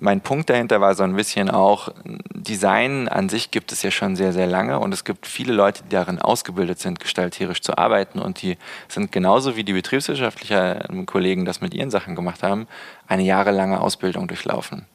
[0.00, 1.88] mein Punkt dahinter war so ein bisschen auch,
[2.34, 5.82] Design an sich gibt es ja schon sehr, sehr lange und es gibt viele Leute,
[5.82, 8.56] die darin ausgebildet sind, gestalterisch zu arbeiten und die
[8.88, 12.66] sind genauso wie die betriebswirtschaftlichen Kollegen das mit ihren Sachen gemacht haben,
[13.06, 14.86] eine jahrelange Ausbildung durchlaufen,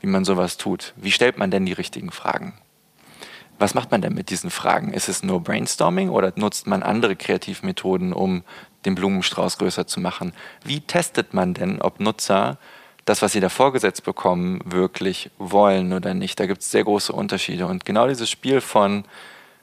[0.00, 0.94] wie man sowas tut.
[0.96, 2.54] Wie stellt man denn die richtigen Fragen?
[3.58, 4.92] Was macht man denn mit diesen Fragen?
[4.92, 8.42] Ist es nur Brainstorming oder nutzt man andere Kreativmethoden, um
[8.84, 10.34] den Blumenstrauß größer zu machen?
[10.62, 12.58] Wie testet man denn, ob Nutzer
[13.06, 16.38] das, was sie da vorgesetzt bekommen, wirklich wollen oder nicht?
[16.38, 17.66] Da gibt es sehr große Unterschiede.
[17.66, 19.04] Und genau dieses Spiel von,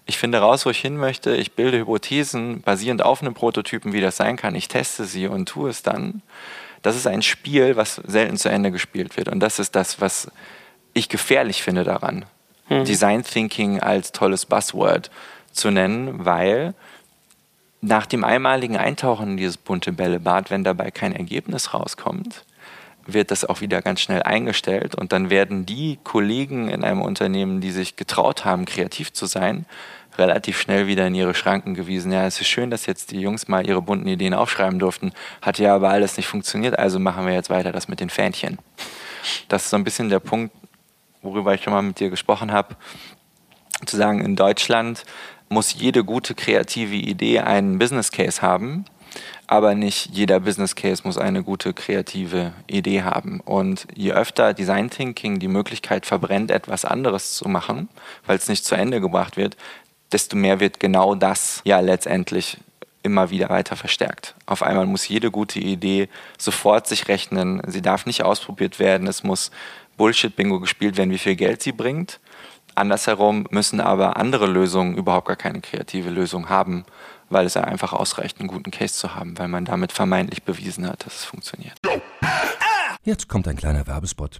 [0.05, 4.01] ich finde raus, wo ich hin möchte, ich bilde Hypothesen basierend auf einem Prototypen, wie
[4.01, 6.23] das sein kann, ich teste sie und tue es dann.
[6.81, 9.29] Das ist ein Spiel, was selten zu Ende gespielt wird.
[9.29, 10.31] Und das ist das, was
[10.93, 12.25] ich gefährlich finde daran
[12.69, 12.85] mhm.
[12.85, 15.09] Design Thinking als tolles Buzzword
[15.51, 16.73] zu nennen, weil
[17.81, 22.45] nach dem einmaligen Eintauchen in dieses bunte Bällebad, wenn dabei kein Ergebnis rauskommt,
[23.05, 27.61] wird das auch wieder ganz schnell eingestellt und dann werden die Kollegen in einem Unternehmen,
[27.61, 29.65] die sich getraut haben, kreativ zu sein,
[30.17, 32.11] relativ schnell wieder in ihre Schranken gewiesen.
[32.11, 35.11] Ja, es ist schön, dass jetzt die Jungs mal ihre bunten Ideen aufschreiben durften,
[35.41, 38.59] hat ja aber alles nicht funktioniert, also machen wir jetzt weiter das mit den Fähnchen.
[39.47, 40.53] Das ist so ein bisschen der Punkt,
[41.21, 42.75] worüber ich schon mal mit dir gesprochen habe,
[43.85, 45.03] zu sagen, in Deutschland
[45.49, 48.85] muss jede gute kreative Idee einen Business Case haben,
[49.47, 53.39] aber nicht jeder Business Case muss eine gute kreative Idee haben.
[53.41, 57.89] Und je öfter Design Thinking die Möglichkeit verbrennt, etwas anderes zu machen,
[58.25, 59.57] weil es nicht zu Ende gebracht wird,
[60.11, 62.57] desto mehr wird genau das ja letztendlich
[63.03, 64.33] immer wieder weiter verstärkt.
[64.45, 69.23] Auf einmal muss jede gute Idee sofort sich rechnen, sie darf nicht ausprobiert werden, es
[69.23, 69.51] muss
[69.97, 72.19] Bullshit-Bingo gespielt werden, wie viel Geld sie bringt.
[72.75, 76.85] Andersherum müssen aber andere Lösungen überhaupt gar keine kreative Lösung haben,
[77.33, 81.05] weil es einfach ausreicht, einen guten Case zu haben, weil man damit vermeintlich bewiesen hat,
[81.05, 81.77] dass es funktioniert.
[83.03, 84.39] Jetzt kommt ein kleiner Werbespot.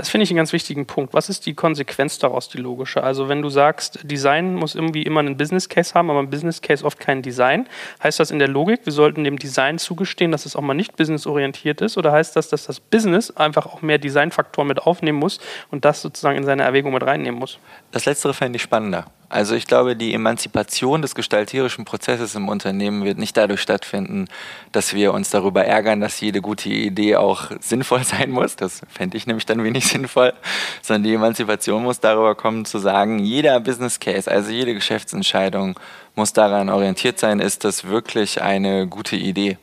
[0.00, 1.12] Das finde ich einen ganz wichtigen Punkt.
[1.12, 3.02] Was ist die Konsequenz daraus, die logische?
[3.02, 6.62] Also wenn du sagst, Design muss irgendwie immer einen Business Case haben, aber ein Business
[6.62, 7.68] Case oft kein Design,
[8.02, 10.96] heißt das in der Logik, wir sollten dem Design zugestehen, dass es auch mal nicht
[10.96, 11.98] businessorientiert ist?
[11.98, 15.38] Oder heißt das, dass das Business einfach auch mehr Designfaktoren mit aufnehmen muss
[15.70, 17.58] und das sozusagen in seine Erwägung mit reinnehmen muss?
[17.92, 19.06] Das Letztere fände ich spannender.
[19.28, 24.26] Also ich glaube, die Emanzipation des gestalterischen Prozesses im Unternehmen wird nicht dadurch stattfinden,
[24.72, 28.56] dass wir uns darüber ärgern, dass jede gute Idee auch sinnvoll sein muss.
[28.56, 30.32] Das fände ich nämlich dann wenig sinnvoll,
[30.82, 35.78] sondern die Emanzipation muss darüber kommen zu sagen, jeder Business Case, also jede Geschäftsentscheidung
[36.14, 39.58] muss daran orientiert sein, ist das wirklich eine gute Idee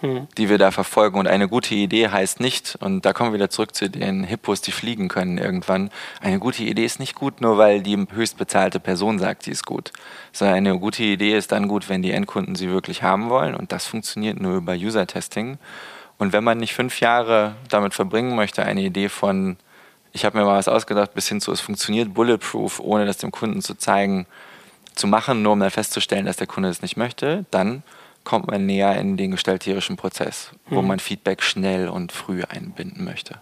[0.00, 0.28] hm.
[0.36, 1.18] die wir da verfolgen.
[1.18, 4.60] Und eine gute Idee heißt nicht, und da kommen wir wieder zurück zu den Hippos,
[4.60, 9.18] die fliegen können irgendwann, eine gute Idee ist nicht gut, nur weil die höchstbezahlte Person
[9.18, 9.92] sagt, sie ist gut.
[10.32, 13.54] Sondern eine gute Idee ist dann gut, wenn die Endkunden sie wirklich haben wollen.
[13.54, 15.58] Und das funktioniert nur über User-Testing.
[16.18, 19.56] Und wenn man nicht fünf Jahre damit verbringen möchte, eine Idee von,
[20.12, 23.30] ich habe mir mal was ausgedacht, bis hin zu, es funktioniert bulletproof, ohne das dem
[23.30, 24.26] Kunden zu zeigen,
[24.94, 27.84] zu machen, nur um dann festzustellen, dass der Kunde es nicht möchte, dann
[28.28, 30.88] kommt man näher in den gestalterischen Prozess, wo Mhm.
[30.88, 33.36] man Feedback schnell und früh einbinden möchte.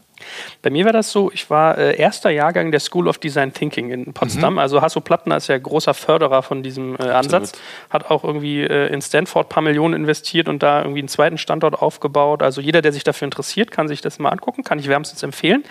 [0.63, 3.91] Bei mir war das so, ich war äh, erster Jahrgang der School of Design Thinking
[3.91, 4.55] in Potsdam.
[4.55, 4.59] Mhm.
[4.59, 7.53] Also Hasso Plattner ist ja großer Förderer von diesem äh, Ansatz.
[7.91, 11.39] Hat auch irgendwie äh, in Stanford ein paar Millionen investiert und da irgendwie einen zweiten
[11.39, 12.43] Standort aufgebaut.
[12.43, 15.65] Also jeder, der sich dafür interessiert, kann sich das mal angucken, kann ich wärmstens empfehlen.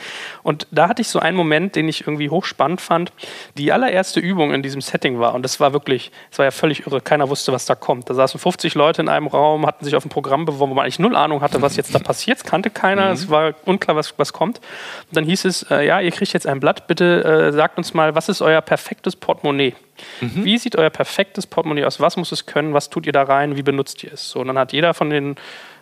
[0.43, 3.11] Und da hatte ich so einen Moment, den ich irgendwie hochspannend fand.
[3.57, 6.85] Die allererste Übung in diesem Setting war, und das war wirklich, das war ja völlig
[6.85, 8.09] irre, keiner wusste, was da kommt.
[8.09, 10.83] Da saßen 50 Leute in einem Raum, hatten sich auf ein Programm beworben, wo man
[10.83, 12.37] eigentlich null Ahnung hatte, was jetzt da passiert.
[12.37, 14.44] Es kannte keiner, es war unklar, was, was kommt.
[14.53, 17.93] Und dann hieß es, äh, ja, ihr kriegt jetzt ein Blatt, bitte äh, sagt uns
[17.93, 19.73] mal, was ist euer perfektes Portemonnaie?
[20.43, 21.99] Wie sieht euer perfektes Portemonnaie aus?
[21.99, 22.73] Was muss es können?
[22.73, 23.55] Was tut ihr da rein?
[23.55, 24.29] Wie benutzt ihr es?
[24.29, 25.35] So, und dann hat jeder von den,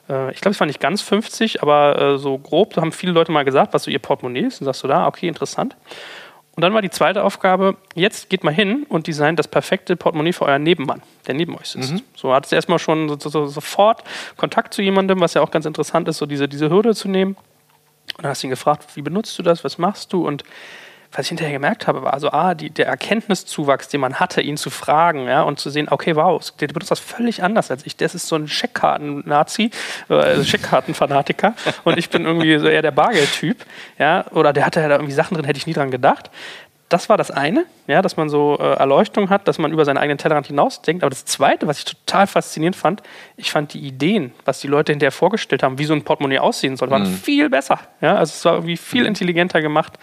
[0.10, 3.12] äh, ich glaube, es waren nicht ganz 50, aber äh, so grob, da haben viele
[3.12, 4.62] Leute mal gesagt, was so ihr Portemonnaie ist.
[4.62, 5.76] Und sagst du da, okay, interessant.
[6.56, 10.34] Und dann war die zweite Aufgabe, jetzt geht mal hin und designt das perfekte Portemonnaie
[10.34, 11.94] für euren Nebenmann, der neben euch sitzt.
[12.16, 14.04] So hat es erstmal schon so, so, sofort
[14.38, 17.36] Kontakt zu jemandem, was ja auch ganz interessant ist, so diese, diese Hürde zu nehmen.
[18.16, 20.26] Und dann hast du ihn gefragt, wie benutzt du das, was machst du?
[20.26, 20.44] Und
[21.16, 24.58] was ich hinterher gemerkt habe, war also A, die, der Erkenntniszuwachs, den man hatte, ihn
[24.58, 27.96] zu fragen ja, und zu sehen, okay, wow, der benutzt das völlig anders als ich.
[27.96, 29.70] Das ist so ein Scheckkarten-Nazi,
[30.10, 33.64] äh, also Scheckkarten-Fanatiker und ich bin irgendwie so eher der Bargeldtyp.
[34.00, 36.32] Ja, oder der hatte ja da irgendwie Sachen drin, hätte ich nie dran gedacht.
[36.94, 39.98] Das war das eine, ja, dass man so äh, Erleuchtung hat, dass man über seinen
[39.98, 41.02] eigenen Tellerrand hinausdenkt.
[41.02, 43.02] Aber das zweite, was ich total faszinierend fand,
[43.36, 46.78] ich fand die Ideen, was die Leute hinterher vorgestellt haben, wie so ein Portemonnaie aussehen
[46.78, 47.80] soll, waren viel besser.
[48.00, 49.94] Ja, also es war irgendwie viel intelligenter gemacht.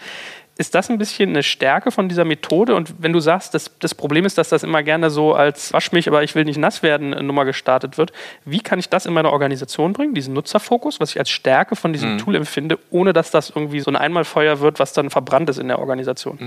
[0.61, 2.75] Ist das ein bisschen eine Stärke von dieser Methode?
[2.75, 5.91] Und wenn du sagst, das, das Problem ist, dass das immer gerne so als Wasch
[5.91, 8.13] mich, aber ich will nicht nass werden äh, Nummer gestartet wird,
[8.45, 11.93] wie kann ich das in meine Organisation bringen, diesen Nutzerfokus, was ich als Stärke von
[11.93, 15.57] diesem Tool empfinde, ohne dass das irgendwie so ein Einmalfeuer wird, was dann verbrannt ist
[15.57, 16.37] in der Organisation?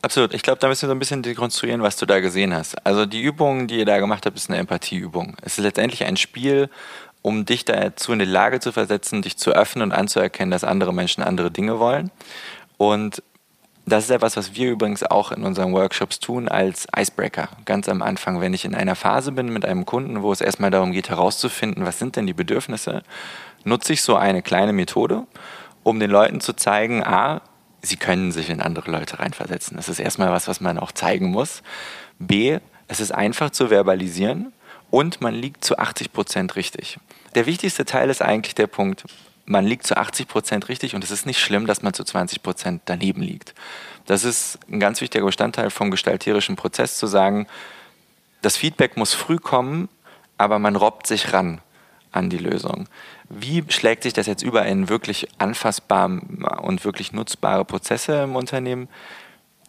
[0.00, 0.32] Absolut.
[0.32, 2.86] Ich glaube, da müssen wir so ein bisschen dekonstruieren, was du da gesehen hast.
[2.86, 5.36] Also die Übung, die ihr da gemacht habt, ist eine Empathieübung.
[5.42, 6.70] Es ist letztendlich ein Spiel,
[7.20, 10.94] um dich dazu in die Lage zu versetzen, dich zu öffnen und anzuerkennen, dass andere
[10.94, 12.10] Menschen andere Dinge wollen.
[12.78, 13.22] Und
[13.84, 17.48] das ist etwas, was wir übrigens auch in unseren Workshops tun als Icebreaker.
[17.64, 20.70] Ganz am Anfang, wenn ich in einer Phase bin mit einem Kunden, wo es erstmal
[20.70, 23.02] darum geht, herauszufinden, was sind denn die Bedürfnisse,
[23.64, 25.26] nutze ich so eine kleine Methode,
[25.82, 27.42] um den Leuten zu zeigen, a,
[27.82, 29.76] sie können sich in andere Leute reinversetzen.
[29.76, 31.62] Das ist erstmal was, was man auch zeigen muss.
[32.20, 34.52] B, es ist einfach zu verbalisieren
[34.90, 36.98] und man liegt zu 80 Prozent richtig.
[37.34, 39.04] Der wichtigste Teil ist eigentlich der Punkt,
[39.44, 42.42] man liegt zu 80 Prozent richtig und es ist nicht schlimm, dass man zu 20
[42.42, 43.54] Prozent daneben liegt.
[44.06, 47.46] Das ist ein ganz wichtiger Bestandteil vom gestalterischen Prozess, zu sagen,
[48.40, 49.88] das Feedback muss früh kommen,
[50.38, 51.60] aber man robbt sich ran
[52.10, 52.88] an die Lösung.
[53.28, 56.20] Wie schlägt sich das jetzt über in wirklich anfassbare
[56.60, 58.88] und wirklich nutzbare Prozesse im Unternehmen?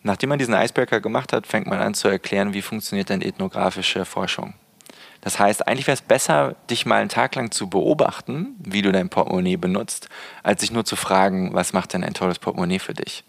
[0.01, 4.03] Nachdem man diesen Icebreaker gemacht hat, fängt man an zu erklären, wie funktioniert denn ethnografische
[4.03, 4.53] Forschung.
[5.23, 8.91] Das heißt, eigentlich wäre es besser, dich mal einen Tag lang zu beobachten, wie du
[8.91, 10.09] dein Portemonnaie benutzt,
[10.43, 13.23] als sich nur zu fragen, was macht denn ein tolles Portemonnaie für dich.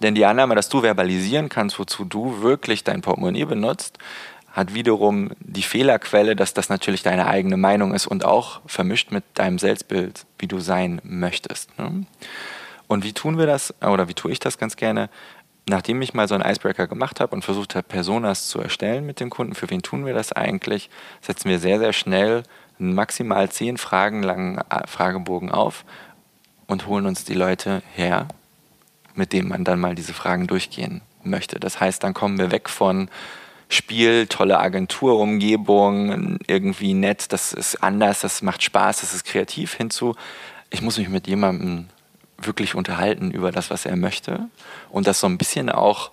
[0.00, 3.98] Denn die Annahme, dass du verbalisieren kannst, wozu du wirklich dein Portemonnaie benutzt,
[4.52, 9.24] hat wiederum die Fehlerquelle, dass das natürlich deine eigene Meinung ist und auch vermischt mit
[9.34, 11.76] deinem Selbstbild, wie du sein möchtest.
[11.78, 12.06] Ne?
[12.86, 15.10] Und wie tun wir das, oder wie tue ich das ganz gerne?
[15.66, 19.20] Nachdem ich mal so einen Icebreaker gemacht habe und versucht habe, Personas zu erstellen mit
[19.20, 20.90] dem Kunden, für wen tun wir das eigentlich,
[21.22, 22.42] setzen wir sehr, sehr schnell
[22.78, 25.84] einen maximal zehn Fragen langen äh, Fragebogen auf
[26.66, 28.28] und holen uns die Leute her,
[29.14, 31.58] mit denen man dann mal diese Fragen durchgehen möchte.
[31.60, 33.08] Das heißt, dann kommen wir weg von
[33.68, 40.14] Spiel, tolle Agenturumgebung, irgendwie nett, das ist anders, das macht Spaß, das ist kreativ, hinzu,
[40.70, 41.88] ich muss mich mit jemandem
[42.38, 44.48] wirklich unterhalten über das, was er möchte
[44.90, 46.10] und das so ein bisschen auch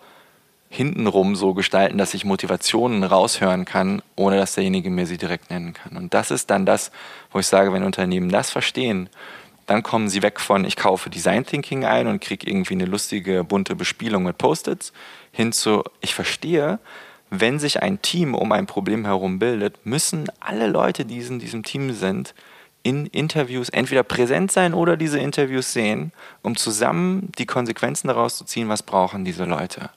[0.70, 5.74] hintenrum so gestalten, dass ich Motivationen raushören kann, ohne dass derjenige mir sie direkt nennen
[5.74, 5.98] kann.
[5.98, 6.92] Und das ist dann das,
[7.32, 9.10] wo ich sage, wenn Unternehmen das verstehen,
[9.66, 13.44] dann kommen sie weg von, ich kaufe Design Thinking ein und kriege irgendwie eine lustige,
[13.44, 14.94] bunte Bespielung mit Post-its,
[15.34, 16.80] hin zu, ich verstehe,
[17.30, 21.64] wenn sich ein Team um ein Problem herum bildet, müssen alle Leute, die in diesem
[21.64, 22.34] Team sind,
[22.84, 28.46] in Interviews entweder präsent sein oder diese Interviews sehen, um zusammen die Konsequenzen daraus zu
[28.46, 29.90] ziehen, was brauchen diese Leute.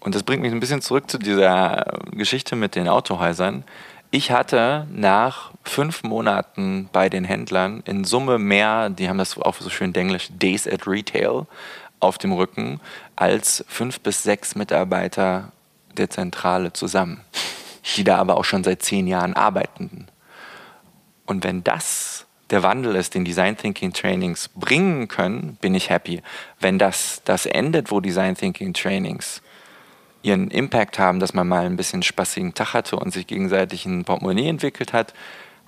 [0.00, 3.64] Und das bringt mich ein bisschen zurück zu dieser Geschichte mit den Autohäusern.
[4.10, 9.54] Ich hatte nach fünf Monaten bei den Händlern in Summe mehr, die haben das auch
[9.60, 11.46] so schön englisch, Days at Retail
[12.00, 12.80] auf dem Rücken,
[13.14, 15.52] als fünf bis sechs Mitarbeiter
[15.96, 17.20] der Zentrale zusammen,
[17.96, 20.08] die da aber auch schon seit zehn Jahren arbeiten.
[21.30, 26.22] Und wenn das der Wandel ist, den Design Thinking Trainings bringen können, bin ich happy.
[26.58, 29.40] Wenn das, das endet, wo Design Thinking Trainings
[30.22, 34.04] ihren Impact haben, dass man mal ein bisschen spaßigen Tag hatte und sich gegenseitig ein
[34.04, 35.14] Portemonnaie entwickelt hat,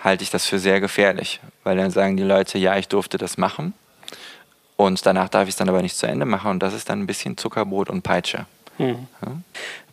[0.00, 3.38] halte ich das für sehr gefährlich, weil dann sagen die Leute, ja, ich durfte das
[3.38, 3.72] machen
[4.74, 7.02] und danach darf ich es dann aber nicht zu Ende machen und das ist dann
[7.02, 8.46] ein bisschen Zuckerbrot und Peitsche.
[8.78, 9.06] Hm.
[9.24, 9.36] Ja?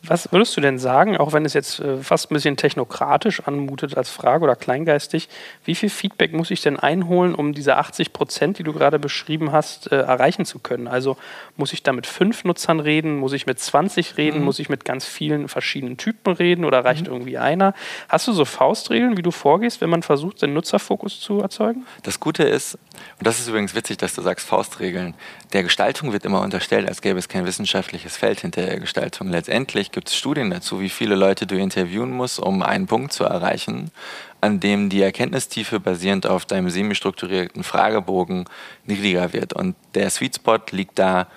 [0.03, 3.97] Was würdest du denn sagen, auch wenn es jetzt äh, fast ein bisschen technokratisch anmutet
[3.97, 5.27] als Frage oder kleingeistig,
[5.65, 9.51] wie viel Feedback muss ich denn einholen, um diese 80 Prozent, die du gerade beschrieben
[9.51, 10.88] hast, äh, erreichen zu können?
[10.88, 11.17] Also
[11.57, 14.45] muss ich da mit fünf Nutzern reden, muss ich mit 20 reden, mhm.
[14.45, 17.13] muss ich mit ganz vielen verschiedenen Typen reden oder reicht mhm.
[17.13, 17.73] irgendwie einer?
[18.07, 21.85] Hast du so Faustregeln, wie du vorgehst, wenn man versucht, den Nutzerfokus zu erzeugen?
[22.03, 25.13] Das Gute ist, und das ist übrigens witzig, dass du sagst Faustregeln,
[25.51, 29.29] der Gestaltung wird immer unterstellt, als gäbe es kein wissenschaftliches Feld hinter der Gestaltung.
[29.29, 33.12] Letztendlich Tatsächlich gibt es Studien dazu, wie viele Leute du interviewen musst, um einen Punkt
[33.12, 33.89] zu erreichen,
[34.39, 38.45] an dem die Erkenntnistiefe basierend auf deinem semi-strukturierten Fragebogen
[38.86, 39.54] niedriger wird.
[39.54, 41.28] Und der Sweet Spot liegt da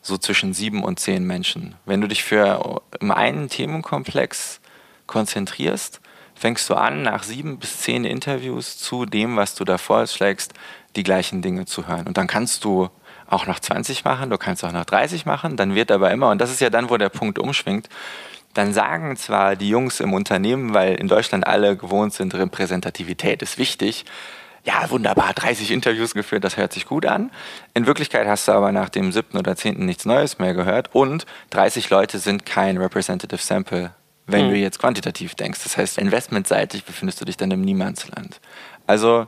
[0.00, 1.76] so zwischen sieben und zehn Menschen.
[1.84, 4.60] Wenn du dich für einen Themenkomplex
[5.06, 6.00] konzentrierst,
[6.34, 10.54] fängst du an, nach sieben bis zehn Interviews zu dem, was du da vorschlägst,
[10.96, 12.08] die gleichen Dinge zu hören.
[12.08, 12.90] Und dann kannst du
[13.32, 16.40] auch nach 20 machen, du kannst auch nach 30 machen, dann wird aber immer, und
[16.40, 17.88] das ist ja dann, wo der Punkt umschwingt,
[18.54, 23.58] dann sagen zwar die Jungs im Unternehmen, weil in Deutschland alle gewohnt sind, Repräsentativität ist
[23.58, 24.04] wichtig,
[24.64, 27.32] ja, wunderbar, 30 Interviews geführt, das hört sich gut an.
[27.74, 31.26] In Wirklichkeit hast du aber nach dem siebten oder zehnten nichts Neues mehr gehört und
[31.50, 33.92] 30 Leute sind kein Representative Sample,
[34.26, 34.50] wenn mhm.
[34.50, 35.60] du jetzt quantitativ denkst.
[35.64, 38.40] Das heißt, investmentseitig befindest du dich dann im Niemandsland.
[38.86, 39.26] Also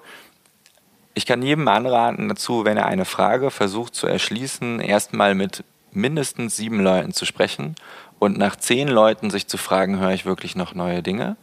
[1.14, 6.56] ich kann jedem anraten dazu, wenn er eine Frage versucht zu erschließen, erstmal mit mindestens
[6.56, 7.76] sieben Leuten zu sprechen
[8.18, 11.36] und nach zehn Leuten sich zu fragen, höre ich wirklich noch neue Dinge?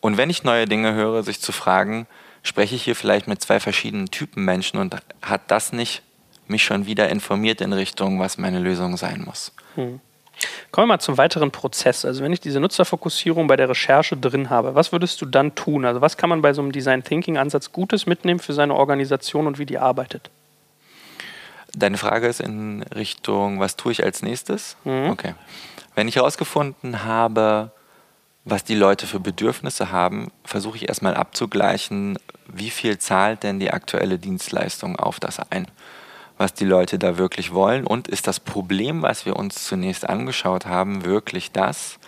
[0.00, 2.06] Und wenn ich neue Dinge höre, sich zu fragen,
[2.42, 6.02] spreche ich hier vielleicht mit zwei verschiedenen Typen Menschen und hat das nicht
[6.48, 9.52] mich schon wieder informiert in Richtung, was meine Lösung sein muss?
[9.76, 10.00] Hm.
[10.70, 12.04] Kommen wir mal zum weiteren Prozess.
[12.04, 15.84] Also wenn ich diese Nutzerfokussierung bei der Recherche drin habe, was würdest du dann tun?
[15.84, 19.46] Also was kann man bei so einem Design Thinking Ansatz Gutes mitnehmen für seine Organisation
[19.46, 20.30] und wie die arbeitet?
[21.74, 24.76] Deine Frage ist in Richtung, was tue ich als nächstes?
[24.84, 25.10] Mhm.
[25.10, 25.34] Okay.
[25.94, 27.70] Wenn ich herausgefunden habe,
[28.44, 33.70] was die Leute für Bedürfnisse haben, versuche ich erstmal abzugleichen, wie viel zahlt denn die
[33.70, 35.66] aktuelle Dienstleistung auf das ein
[36.42, 40.66] was die Leute da wirklich wollen und ist das Problem, was wir uns zunächst angeschaut
[40.66, 42.00] haben, wirklich das,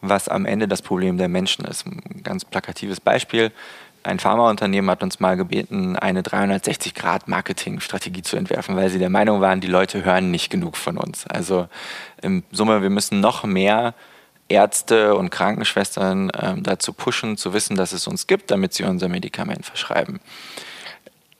[0.00, 1.86] was am Ende das Problem der Menschen ist.
[1.86, 3.52] Ein ganz plakatives Beispiel.
[4.02, 9.60] Ein Pharmaunternehmen hat uns mal gebeten, eine 360-Grad-Marketing-Strategie zu entwerfen, weil sie der Meinung waren,
[9.60, 11.26] die Leute hören nicht genug von uns.
[11.26, 11.68] Also
[12.22, 13.92] im Summe, wir müssen noch mehr
[14.48, 19.08] Ärzte und Krankenschwestern äh, dazu pushen, zu wissen, dass es uns gibt, damit sie unser
[19.08, 20.20] Medikament verschreiben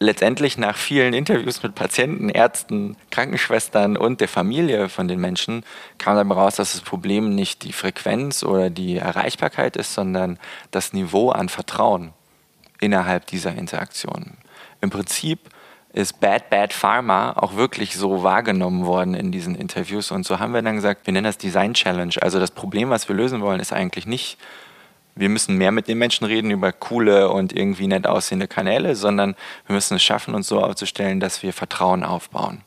[0.04, 5.64] letztendlich nach vielen Interviews mit Patienten, Ärzten, Krankenschwestern und der Familie von den Menschen
[5.98, 10.38] kam dann raus, dass das Problem nicht die Frequenz oder die Erreichbarkeit ist, sondern
[10.70, 12.12] das Niveau an Vertrauen
[12.80, 14.36] innerhalb dieser Interaktion.
[14.80, 15.40] Im Prinzip
[15.94, 20.10] ist Bad Bad Pharma auch wirklich so wahrgenommen worden in diesen Interviews.
[20.10, 22.14] Und so haben wir dann gesagt, wir nennen das Design Challenge.
[22.20, 24.36] Also das Problem, was wir lösen wollen, ist eigentlich nicht
[25.16, 29.36] wir müssen mehr mit den Menschen reden über coole und irgendwie nett aussehende Kanäle, sondern
[29.66, 32.62] wir müssen es schaffen, uns so aufzustellen, dass wir Vertrauen aufbauen.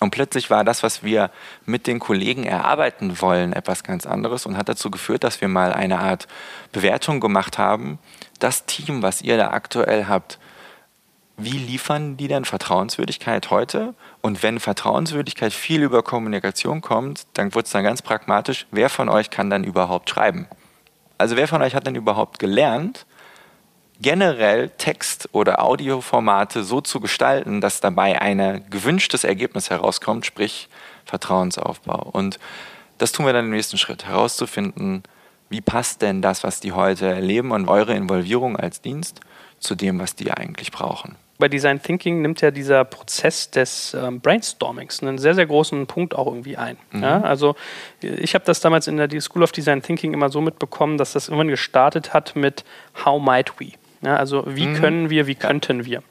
[0.00, 1.30] Und plötzlich war das, was wir
[1.64, 5.72] mit den Kollegen erarbeiten wollen, etwas ganz anderes und hat dazu geführt, dass wir mal
[5.72, 6.28] eine Art
[6.70, 7.98] Bewertung gemacht haben.
[8.38, 10.38] Das Team, was ihr da aktuell habt,
[11.36, 13.94] wie liefern die denn Vertrauenswürdigkeit heute?
[14.20, 19.08] Und wenn Vertrauenswürdigkeit viel über Kommunikation kommt, dann wird es dann ganz pragmatisch, wer von
[19.08, 20.48] euch kann dann überhaupt schreiben?
[21.18, 23.06] Also wer von euch hat denn überhaupt gelernt,
[24.00, 30.68] generell Text- oder Audioformate so zu gestalten, dass dabei ein gewünschtes Ergebnis herauskommt, sprich
[31.04, 32.08] Vertrauensaufbau.
[32.12, 32.38] Und
[32.98, 35.02] das tun wir dann im nächsten Schritt, herauszufinden,
[35.50, 39.20] wie passt denn das, was die heute erleben und eure Involvierung als Dienst
[39.58, 44.20] zu dem, was die eigentlich brauchen bei Design Thinking nimmt ja dieser Prozess des ähm,
[44.20, 46.76] Brainstormings einen sehr, sehr großen Punkt auch irgendwie ein.
[46.90, 47.02] Mhm.
[47.02, 47.54] Ja, also
[48.00, 51.28] ich habe das damals in der School of Design Thinking immer so mitbekommen, dass das
[51.28, 52.64] irgendwann gestartet hat mit
[53.04, 53.72] How might we?
[54.02, 54.74] Ja, also wie mhm.
[54.74, 56.02] können wir, wie könnten wir?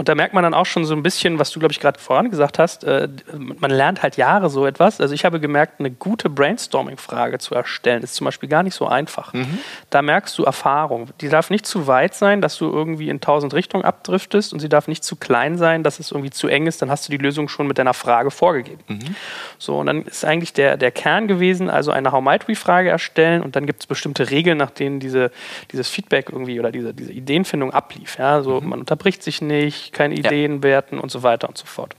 [0.00, 2.00] Und da merkt man dann auch schon so ein bisschen, was du, glaube ich, gerade
[2.00, 4.98] vorangesagt hast, äh, man lernt halt Jahre so etwas.
[4.98, 8.86] Also ich habe gemerkt, eine gute Brainstorming-Frage zu erstellen, ist zum Beispiel gar nicht so
[8.86, 9.34] einfach.
[9.34, 9.58] Mhm.
[9.90, 11.10] Da merkst du Erfahrung.
[11.20, 14.70] Die darf nicht zu weit sein, dass du irgendwie in tausend Richtungen abdriftest und sie
[14.70, 17.18] darf nicht zu klein sein, dass es irgendwie zu eng ist, dann hast du die
[17.18, 18.80] Lösung schon mit deiner Frage vorgegeben.
[18.88, 19.14] Mhm.
[19.58, 23.42] So, und dann ist eigentlich der, der Kern gewesen, also eine How might we-Frage erstellen
[23.42, 25.30] und dann gibt es bestimmte Regeln, nach denen diese,
[25.72, 28.16] dieses Feedback irgendwie oder diese, diese Ideenfindung ablief.
[28.18, 28.40] Ja?
[28.40, 28.70] So, mhm.
[28.70, 30.62] Man unterbricht sich nicht, keine Ideen ja.
[30.62, 31.94] werten und so weiter und so fort.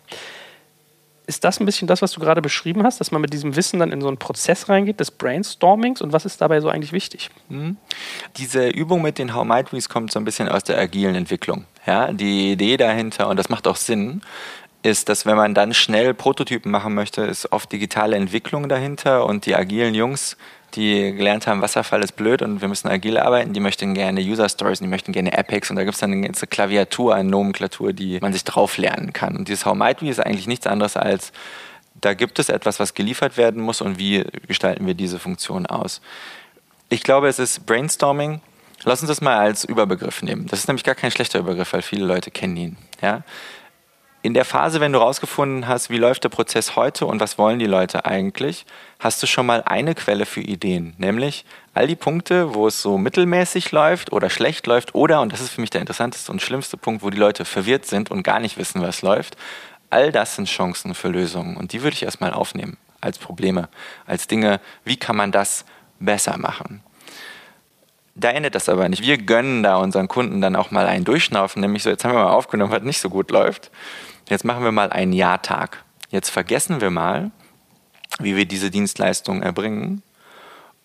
[1.27, 3.79] ist das ein bisschen das, was du gerade beschrieben hast, dass man mit diesem Wissen
[3.79, 7.29] dann in so einen Prozess reingeht, des Brainstormings und was ist dabei so eigentlich wichtig?
[7.49, 7.77] Mhm.
[8.37, 11.65] Diese Übung mit den How Might We's kommt so ein bisschen aus der agilen Entwicklung.
[11.85, 14.21] Ja, die Idee dahinter, und das macht auch Sinn,
[14.83, 19.45] ist, dass wenn man dann schnell Prototypen machen möchte, ist oft digitale Entwicklung dahinter und
[19.45, 20.37] die agilen Jungs,
[20.75, 24.47] die gelernt haben, Wasserfall ist blöd und wir müssen agil arbeiten, die möchten gerne User
[24.47, 27.93] Stories, die möchten gerne Epics und da gibt es dann eine ganze Klaviatur eine Nomenklatur,
[27.93, 29.35] die man sich drauf lernen kann.
[29.35, 31.31] Und dieses How Might We ist eigentlich nichts anderes als,
[31.95, 36.01] da gibt es etwas, was geliefert werden muss und wie gestalten wir diese Funktion aus.
[36.89, 38.41] Ich glaube, es ist Brainstorming.
[38.83, 40.47] Lass uns das mal als Überbegriff nehmen.
[40.47, 42.77] Das ist nämlich gar kein schlechter Überbegriff, weil viele Leute kennen ihn.
[43.01, 43.23] Ja?
[44.23, 47.57] In der Phase, wenn du rausgefunden hast, wie läuft der Prozess heute und was wollen
[47.57, 48.65] die Leute eigentlich,
[48.99, 51.43] hast du schon mal eine Quelle für Ideen, nämlich
[51.73, 55.49] all die Punkte, wo es so mittelmäßig läuft oder schlecht läuft oder, und das ist
[55.49, 58.57] für mich der interessanteste und schlimmste Punkt, wo die Leute verwirrt sind und gar nicht
[58.57, 59.37] wissen, was läuft,
[59.89, 63.69] all das sind Chancen für Lösungen und die würde ich erstmal aufnehmen als Probleme,
[64.05, 65.65] als Dinge, wie kann man das
[65.99, 66.83] besser machen.
[68.13, 69.03] Da endet das aber nicht.
[69.03, 72.23] Wir gönnen da unseren Kunden dann auch mal einen Durchschnaufen, nämlich so, jetzt haben wir
[72.23, 73.71] mal aufgenommen, was nicht so gut läuft.
[74.31, 75.83] Jetzt machen wir mal einen Jahrtag.
[76.09, 77.31] Jetzt vergessen wir mal,
[78.19, 80.03] wie wir diese Dienstleistung erbringen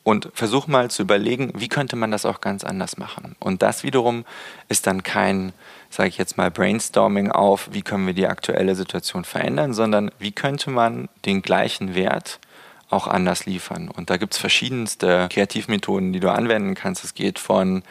[0.02, 3.36] und versuchen mal zu überlegen, wie könnte man das auch ganz anders machen.
[3.38, 4.24] Und das wiederum
[4.68, 5.52] ist dann kein,
[5.90, 10.32] sage ich jetzt mal, Brainstorming auf, wie können wir die aktuelle Situation verändern, sondern wie
[10.32, 12.40] könnte man den gleichen Wert
[12.90, 13.88] auch anders liefern.
[13.88, 17.04] Und da gibt es verschiedenste Kreativmethoden, die du anwenden kannst.
[17.04, 17.84] Es geht von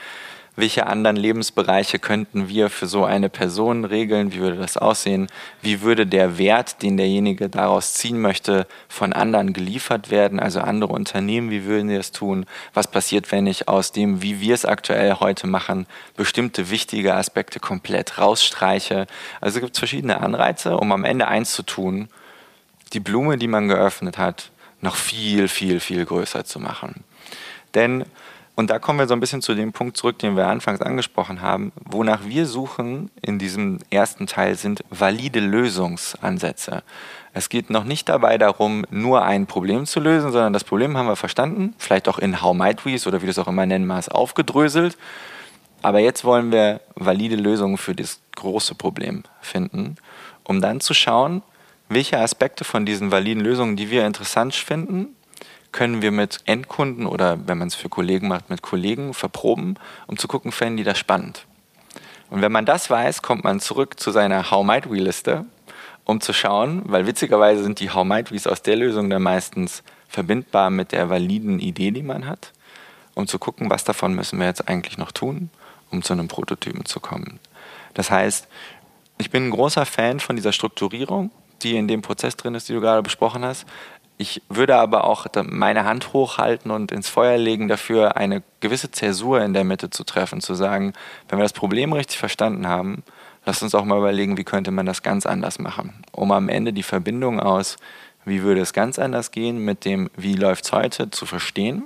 [0.55, 4.31] welche anderen Lebensbereiche könnten wir für so eine Person regeln?
[4.31, 5.27] Wie würde das aussehen?
[5.61, 10.39] Wie würde der Wert, den derjenige daraus ziehen möchte, von anderen geliefert werden?
[10.39, 12.45] Also andere Unternehmen, wie würden sie das tun?
[12.73, 17.59] Was passiert, wenn ich aus dem, wie wir es aktuell heute machen, bestimmte wichtige Aspekte
[17.59, 19.07] komplett rausstreiche?
[19.41, 22.07] Also gibt es verschiedene Anreize, um am Ende eins zu tun,
[22.93, 27.03] die Blume, die man geöffnet hat, noch viel, viel, viel größer zu machen.
[27.73, 28.05] Denn
[28.55, 31.41] und da kommen wir so ein bisschen zu dem Punkt zurück, den wir anfangs angesprochen
[31.41, 31.73] haben.
[31.83, 36.81] Wonach wir suchen in diesem ersten Teil sind valide Lösungsansätze.
[37.33, 41.07] Es geht noch nicht dabei darum, nur ein Problem zu lösen, sondern das Problem haben
[41.07, 43.85] wir verstanden, vielleicht auch in How Might We's oder wie du es auch immer nennen
[43.85, 44.97] magst, aufgedröselt.
[45.81, 49.97] Aber jetzt wollen wir valide Lösungen für das große Problem finden,
[50.45, 51.43] um dann zu schauen,
[51.89, 55.14] welche Aspekte von diesen validen Lösungen, die wir interessant finden,
[55.75, 59.75] können wir mit Endkunden oder wenn man es für Kollegen macht, mit Kollegen verproben,
[60.07, 61.45] um zu gucken, fänden die das spannend.
[62.29, 65.43] Und wenn man das weiß, kommt man zurück zu seiner How Might We Liste,
[66.05, 69.83] um zu schauen, weil witzigerweise sind die How Might We's aus der Lösung dann meistens
[70.07, 72.53] verbindbar mit der validen Idee, die man hat,
[73.13, 75.49] um zu gucken, was davon müssen wir jetzt eigentlich noch tun,
[75.91, 77.37] um zu einem Prototypen zu kommen.
[77.95, 78.47] Das heißt,
[79.17, 81.31] ich bin ein großer Fan von dieser Strukturierung,
[81.63, 83.65] die in dem Prozess drin ist, die du gerade besprochen hast.
[84.17, 89.41] Ich würde aber auch meine Hand hochhalten und ins Feuer legen dafür, eine gewisse Zäsur
[89.41, 90.93] in der Mitte zu treffen, zu sagen,
[91.27, 93.03] wenn wir das Problem richtig verstanden haben,
[93.45, 96.71] lasst uns auch mal überlegen, wie könnte man das ganz anders machen, um am Ende
[96.71, 97.75] die Verbindung aus,
[98.23, 101.83] wie würde es ganz anders gehen, mit dem, wie läuft es heute, zu verstehen.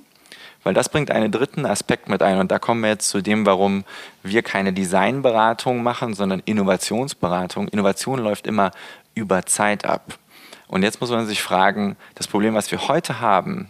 [0.63, 2.37] Weil das bringt einen dritten Aspekt mit ein.
[2.37, 3.85] Und da kommen wir jetzt zu dem, warum
[4.23, 7.69] wir keine Designberatung machen, sondern Innovationsberatung.
[7.69, 8.71] Innovation läuft immer
[9.15, 10.19] über Zeit ab.
[10.69, 13.69] Und jetzt muss man sich fragen, das Problem, was wir heute haben,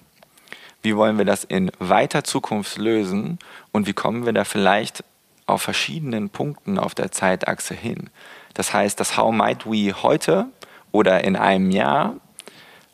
[0.81, 3.39] wie wollen wir das in weiter Zukunft lösen
[3.71, 5.03] und wie kommen wir da vielleicht
[5.45, 8.09] auf verschiedenen Punkten auf der Zeitachse hin?
[8.53, 10.47] Das heißt, das How Might We heute
[10.91, 12.15] oder in einem Jahr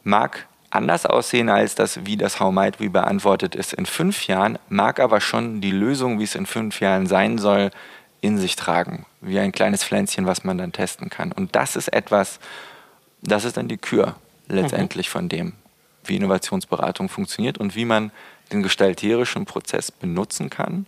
[0.03, 4.59] mag anders aussehen als das, wie das How Might We beantwortet ist in fünf Jahren,
[4.69, 7.71] mag aber schon die Lösung, wie es in fünf Jahren sein soll,
[8.21, 9.05] in sich tragen.
[9.21, 11.31] Wie ein kleines Pflänzchen, was man dann testen kann.
[11.31, 12.39] Und das ist etwas,
[13.25, 14.15] das ist dann die Kür
[14.47, 15.11] letztendlich mhm.
[15.11, 15.53] von dem,
[16.03, 18.11] wie Innovationsberatung funktioniert und wie man
[18.51, 20.85] den gestalterischen Prozess benutzen kann,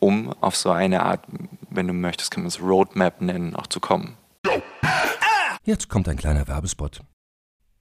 [0.00, 1.24] um auf so eine Art,
[1.70, 4.16] wenn du möchtest, kann man es Roadmap nennen, auch zu kommen.
[5.64, 7.02] Jetzt kommt ein kleiner Werbespot.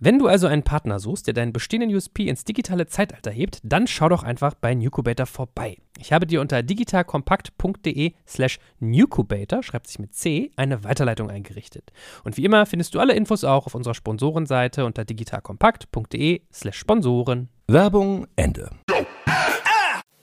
[0.00, 3.86] Wenn du also einen Partner suchst, der deinen bestehenden USP ins digitale Zeitalter hebt, dann
[3.86, 5.76] schau doch einfach bei Nucubator vorbei.
[6.00, 11.92] Ich habe dir unter digitalkompakt.de slash Nucubator, schreibt sich mit C, eine Weiterleitung eingerichtet.
[12.24, 17.48] Und wie immer findest du alle Infos auch auf unserer Sponsorenseite unter digitalkompakt.de slash Sponsoren.
[17.68, 18.70] Werbung Ende.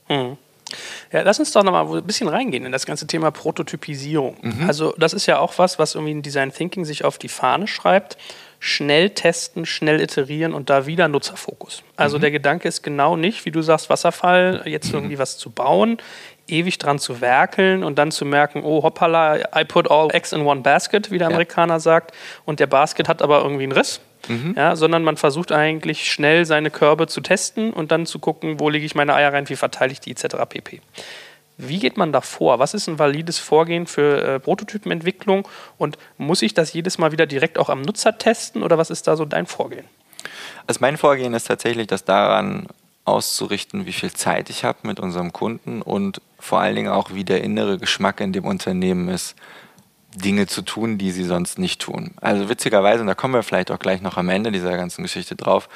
[0.08, 0.38] Hm.
[1.12, 4.38] Ja, lass uns doch nochmal ein bisschen reingehen in das ganze Thema Prototypisierung.
[4.66, 7.68] Also, das ist ja auch was, was irgendwie in Design Thinking sich auf die Fahne
[7.68, 8.18] schreibt
[8.64, 11.82] schnell testen, schnell iterieren und da wieder Nutzerfokus.
[11.96, 12.22] Also mhm.
[12.22, 15.98] der Gedanke ist genau nicht, wie du sagst, Wasserfall, jetzt irgendwie was zu bauen,
[16.48, 20.42] ewig dran zu werkeln und dann zu merken, oh hoppala, I put all eggs in
[20.42, 21.32] one basket, wie der ja.
[21.32, 22.12] Amerikaner sagt,
[22.46, 24.00] und der Basket hat aber irgendwie einen Riss.
[24.28, 24.54] Mhm.
[24.56, 28.70] Ja, sondern man versucht eigentlich schnell seine Körbe zu testen und dann zu gucken, wo
[28.70, 30.36] lege ich meine Eier rein, wie verteile ich die etc.
[30.48, 30.82] pp.
[31.58, 32.60] Wie geht man da vor?
[32.60, 35.48] Was ist ein valides Vorgehen für äh, Prototypenentwicklung
[35.78, 39.08] und muss ich das jedes Mal wieder direkt auch am Nutzer testen oder was ist
[39.08, 39.86] da so dein Vorgehen?
[40.68, 42.68] Also mein Vorgehen ist tatsächlich, das daran
[43.06, 47.24] auszurichten, wie viel Zeit ich habe mit unserem Kunden und vor allen Dingen auch, wie
[47.24, 49.36] der innere Geschmack in dem Unternehmen ist,
[50.16, 52.12] Dinge zu tun, die sie sonst nicht tun.
[52.20, 55.36] Also witzigerweise, und da kommen wir vielleicht auch gleich noch am Ende dieser ganzen Geschichte
[55.36, 55.70] drauf,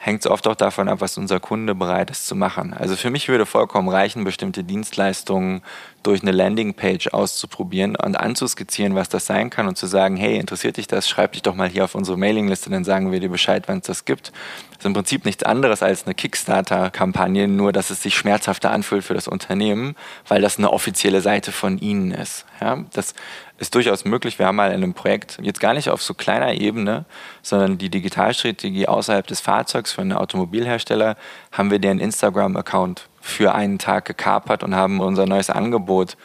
[0.00, 2.72] hängt es oft auch davon ab, was unser Kunde bereit ist zu machen.
[2.72, 5.60] Also für mich würde vollkommen reichen, bestimmte Dienstleistungen
[6.04, 10.76] durch eine Landingpage auszuprobieren und anzuskizzieren, was das sein kann und zu sagen, hey, interessiert
[10.76, 11.08] dich das?
[11.08, 13.86] Schreib dich doch mal hier auf unsere Mailingliste, dann sagen wir dir Bescheid, wann es
[13.86, 14.28] das gibt.
[14.70, 19.02] Das ist im Prinzip nichts anderes als eine Kickstarter-Kampagne, nur dass es sich schmerzhafter anfühlt
[19.02, 19.96] für das Unternehmen,
[20.28, 22.46] weil das eine offizielle Seite von ihnen ist.
[22.60, 23.14] Ja, das
[23.58, 24.38] ist durchaus möglich.
[24.38, 27.04] Wir haben mal in einem Projekt, jetzt gar nicht auf so kleiner Ebene,
[27.42, 31.16] sondern die Digitalstrategie außerhalb des Fahrzeugs für einen Automobilhersteller,
[31.52, 36.16] haben wir deren Instagram-Account für einen Tag gekapert und haben unser neues Angebot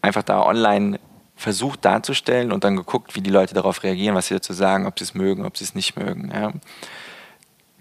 [0.00, 0.98] einfach da online
[1.36, 4.98] versucht darzustellen und dann geguckt, wie die Leute darauf reagieren, was sie dazu sagen, ob
[4.98, 6.30] sie es mögen, ob sie es nicht mögen.
[6.32, 6.52] Ja.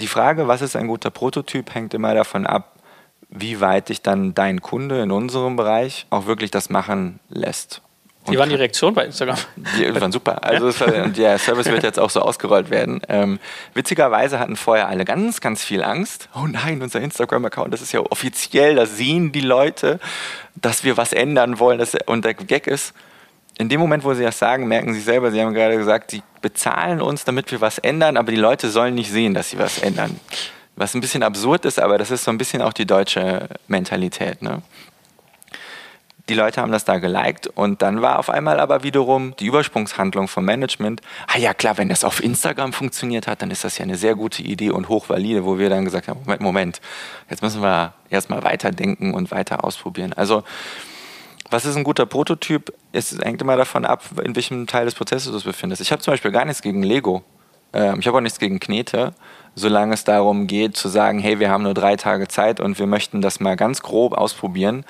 [0.02, 2.80] Die Frage, was ist ein guter Prototyp, hängt immer davon ab,
[3.30, 7.83] wie weit dich dann dein Kunde in unserem Bereich auch wirklich das machen lässt.
[8.28, 9.38] Wie waren die Reaktionen bei Instagram?
[9.78, 10.44] Die waren super.
[10.44, 11.08] Also ja?
[11.08, 13.02] der Service wird jetzt auch so ausgerollt werden.
[13.10, 13.40] Ähm,
[13.74, 16.30] witzigerweise hatten vorher alle ganz, ganz viel Angst.
[16.34, 20.00] Oh nein, unser Instagram-Account, das ist ja offiziell, da sehen die Leute,
[20.56, 21.80] dass wir was ändern wollen.
[21.80, 22.94] Das, und der Gag ist,
[23.58, 26.24] in dem Moment, wo sie das sagen, merken sie selber, sie haben gerade gesagt, sie
[26.42, 29.80] bezahlen uns, damit wir was ändern, aber die Leute sollen nicht sehen, dass sie was
[29.80, 30.20] ändern.
[30.76, 34.42] Was ein bisschen absurd ist, aber das ist so ein bisschen auch die deutsche Mentalität.
[34.42, 34.64] Ne?
[36.30, 40.30] Die Leute haben das da geliked und dann war auf einmal aber wiederum die Übersprungshandlung
[40.30, 43.84] vom Management, ah ja klar, wenn das auf Instagram funktioniert hat, dann ist das ja
[43.84, 46.82] eine sehr gute Idee und hochvalide, wo wir dann gesagt haben, Moment, Moment,
[47.30, 50.14] jetzt müssen wir erstmal weiterdenken und weiter ausprobieren.
[50.14, 50.44] Also
[51.50, 52.74] was ist ein guter Prototyp?
[52.94, 55.82] Es hängt immer davon ab, in welchem Teil des Prozesses du dich befindest.
[55.82, 57.22] Ich habe zum Beispiel gar nichts gegen Lego.
[57.74, 59.14] Ähm, ich habe auch nichts gegen Knete,
[59.56, 62.88] solange es darum geht zu sagen, hey, wir haben nur drei Tage Zeit und wir
[62.88, 64.86] möchten das mal ganz grob ausprobieren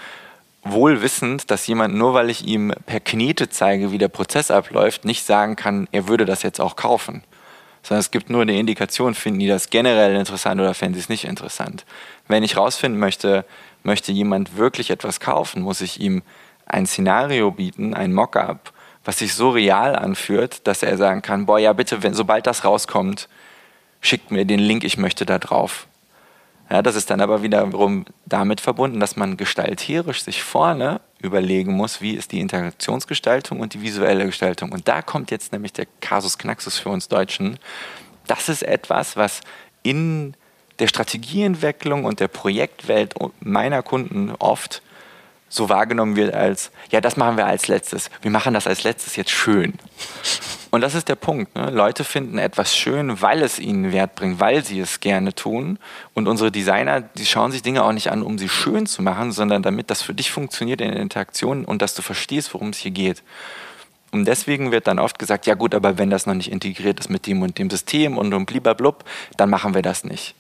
[0.64, 5.06] wohl wissend, dass jemand nur weil ich ihm per Knete zeige, wie der Prozess abläuft,
[5.06, 7.24] nicht sagen kann, er würde das jetzt auch kaufen.
[7.82, 11.10] Sondern es gibt nur eine Indikation, finden die das generell interessant oder fänden sie es
[11.10, 11.86] nicht interessant.
[12.28, 13.46] Wenn ich rausfinden möchte,
[13.84, 16.24] möchte jemand wirklich etwas kaufen, muss ich ihm
[16.66, 18.72] ein Szenario bieten, ein Mockup,
[19.04, 22.64] was sich so real anführt, dass er sagen kann, boah, ja bitte, wenn, sobald das
[22.64, 23.28] rauskommt,
[24.00, 25.88] schickt mir den Link, ich möchte da drauf.
[26.74, 32.02] Ja, das ist dann aber wiederum damit verbunden, dass man gestalterisch sich vorne überlegen muss,
[32.02, 34.72] wie ist die Interaktionsgestaltung und die visuelle Gestaltung.
[34.72, 37.60] Und da kommt jetzt nämlich der Kasus Knaxus für uns Deutschen.
[38.26, 39.42] Das ist etwas, was
[39.84, 40.34] in
[40.80, 44.82] der Strategieentwicklung und der Projektwelt meiner Kunden oft
[45.54, 48.10] so wahrgenommen wird als, ja, das machen wir als letztes.
[48.22, 49.74] Wir machen das als letztes jetzt schön.
[50.72, 51.56] Und das ist der Punkt.
[51.56, 51.70] Ne?
[51.70, 55.78] Leute finden etwas schön, weil es ihnen Wert bringt, weil sie es gerne tun.
[56.16, 59.32] Und unsere Designer, die schauen sich Dinge auch nicht an, um sie schön zu machen,
[59.32, 62.80] sondern damit das für dich funktioniert in der Interaktion und dass du verstehst, worum es
[62.80, 63.22] hier geht.
[64.12, 67.10] Und deswegen wird dann oft gesagt, ja gut, aber wenn das noch nicht integriert ist
[67.10, 69.04] mit dem und dem System und um blub,
[69.38, 70.36] dann machen wir das nicht.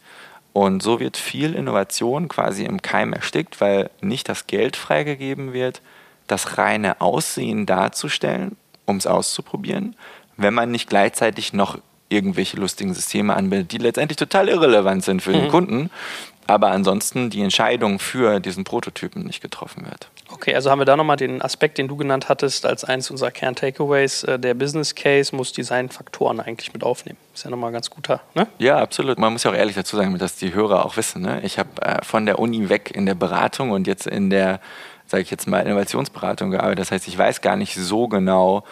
[0.53, 5.81] Und so wird viel Innovation quasi im Keim erstickt, weil nicht das Geld freigegeben wird,
[6.27, 9.95] das reine Aussehen darzustellen, um es auszuprobieren,
[10.37, 11.79] wenn man nicht gleichzeitig noch
[12.09, 15.35] irgendwelche lustigen Systeme anbindet, die letztendlich total irrelevant sind für mhm.
[15.35, 15.89] den Kunden,
[16.45, 20.09] aber ansonsten die Entscheidung für diesen Prototypen nicht getroffen wird.
[20.43, 23.31] Okay, also haben wir da nochmal den Aspekt, den du genannt hattest, als eines unserer
[23.31, 24.25] Kern-Takeaways.
[24.25, 27.17] Äh, der Business Case muss Designfaktoren eigentlich mit aufnehmen.
[27.33, 28.47] Ist ja nochmal ganz guter, ne?
[28.57, 29.17] Ja, absolut.
[29.17, 31.21] Man muss ja auch ehrlich dazu sagen, dass die Hörer auch wissen.
[31.21, 31.39] Ne?
[31.43, 34.59] Ich habe äh, von der Uni weg in der Beratung und jetzt in der,
[35.07, 36.79] sage ich jetzt mal, Innovationsberatung gearbeitet.
[36.79, 38.65] Das heißt, ich weiß gar nicht so genau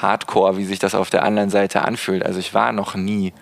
[0.00, 2.24] hardcore, wie sich das auf der anderen Seite anfühlt.
[2.24, 3.34] Also ich war noch nie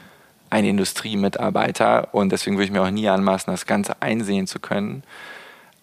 [0.51, 5.05] ein Industriemitarbeiter und deswegen würde ich mir auch nie anmaßen, das Ganze einsehen zu können.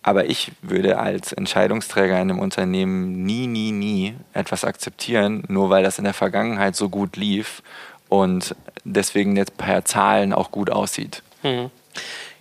[0.03, 5.83] Aber ich würde als Entscheidungsträger in einem Unternehmen nie, nie, nie etwas akzeptieren, nur weil
[5.83, 7.63] das in der Vergangenheit so gut lief
[8.09, 11.23] und deswegen jetzt per Zahlen auch gut aussieht.
[11.41, 11.71] Mhm.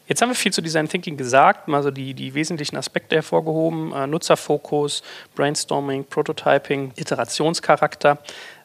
[0.08, 4.06] Jetzt haben wir viel zu Design Thinking gesagt, also die, die wesentlichen Aspekte hervorgehoben, äh,
[4.06, 5.02] Nutzerfokus,
[5.34, 8.18] Brainstorming, Prototyping, Iterationscharakter.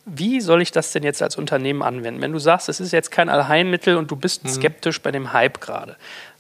[0.06, 2.22] Wie soll ich das denn jetzt als Unternehmen anwenden?
[2.22, 4.50] Wenn du sagst, es ist jetzt kein Allheilmittel und du bist mhm.
[4.50, 5.96] skeptisch bei dem Hype gerade,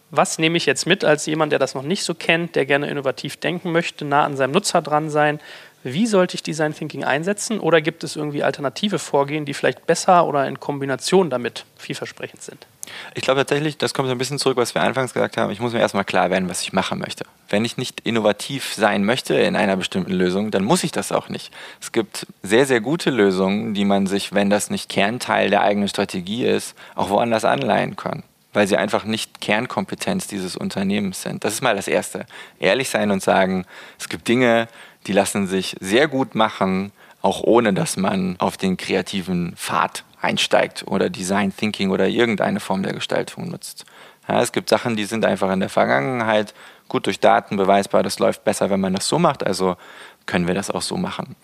[0.10, 2.89] was nehme ich jetzt mit als jemand, der das noch nicht so kennt, der gerne
[2.89, 5.39] innovativ denken möchte, nah an seinem Nutzer dran sein?
[5.84, 7.60] Wie sollte ich Design Thinking einsetzen?
[7.60, 12.66] Oder gibt es irgendwie alternative Vorgehen, die vielleicht besser oder in Kombination damit vielversprechend sind?
[13.14, 15.51] Ich glaube tatsächlich, das kommt so ein bisschen zurück, was wir anfangs gesagt haben.
[15.51, 17.26] Ich muss mir erstmal klar werden, was ich machen möchte.
[17.49, 21.30] Wenn ich nicht innovativ sein möchte in einer bestimmten Lösung, dann muss ich das auch
[21.30, 21.53] nicht.
[21.82, 25.89] Es gibt sehr, sehr gute Lösungen, die man sich, wenn das nicht Kernteil der eigenen
[25.89, 28.24] Strategie ist, auch woanders anleihen kann
[28.58, 31.43] weil sie einfach nicht Kernkompetenz dieses Unternehmens sind.
[31.43, 32.26] Das ist mal das Erste.
[32.58, 33.68] Ehrlich sein und sagen,
[33.99, 34.68] es gibt Dinge,
[35.05, 36.91] die lassen sich sehr gut machen,
[37.22, 42.82] auch ohne dass man auf den kreativen Pfad einsteigt oder Design Thinking oder irgendeine Form
[42.82, 43.86] der Gestaltung nutzt.
[44.28, 46.55] Ja, es gibt Sachen, die sind einfach in der Vergangenheit
[46.88, 49.78] gut durch Daten beweisbar, das läuft besser, wenn man das so macht, also
[50.26, 51.36] können wir das auch so machen.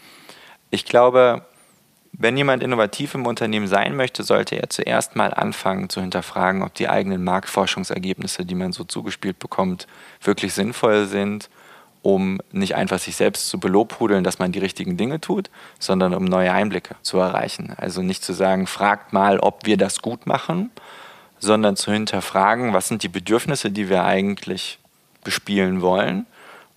[0.71, 1.45] Ich glaube,
[2.15, 6.73] wenn jemand innovativ im Unternehmen sein möchte, sollte er zuerst mal anfangen zu hinterfragen, ob
[6.75, 9.87] die eigenen Marktforschungsergebnisse, die man so zugespielt bekommt,
[10.21, 11.49] wirklich sinnvoll sind,
[12.03, 15.49] um nicht einfach sich selbst zu belobhudeln, dass man die richtigen Dinge tut,
[15.79, 17.73] sondern um neue Einblicke zu erreichen.
[17.77, 20.69] Also nicht zu sagen, fragt mal, ob wir das gut machen,
[21.39, 24.79] sondern zu hinterfragen, was sind die Bedürfnisse, die wir eigentlich
[25.23, 26.27] bespielen wollen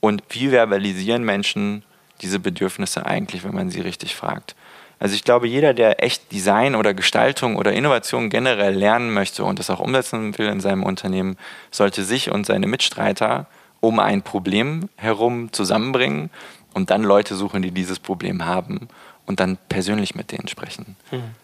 [0.01, 1.83] und wie verbalisieren Menschen
[2.23, 4.57] diese Bedürfnisse eigentlich, wenn man sie richtig fragt.
[4.99, 9.59] Also ich glaube, jeder, der echt Design oder Gestaltung oder Innovation generell lernen möchte und
[9.59, 11.37] das auch umsetzen will in seinem Unternehmen,
[11.71, 13.47] sollte sich und seine Mitstreiter
[13.81, 16.31] um ein Problem herum zusammenbringen
[16.73, 18.89] und dann Leute suchen, die dieses Problem haben
[19.27, 20.97] und dann persönlich mit denen sprechen.
[21.11, 21.35] Mhm.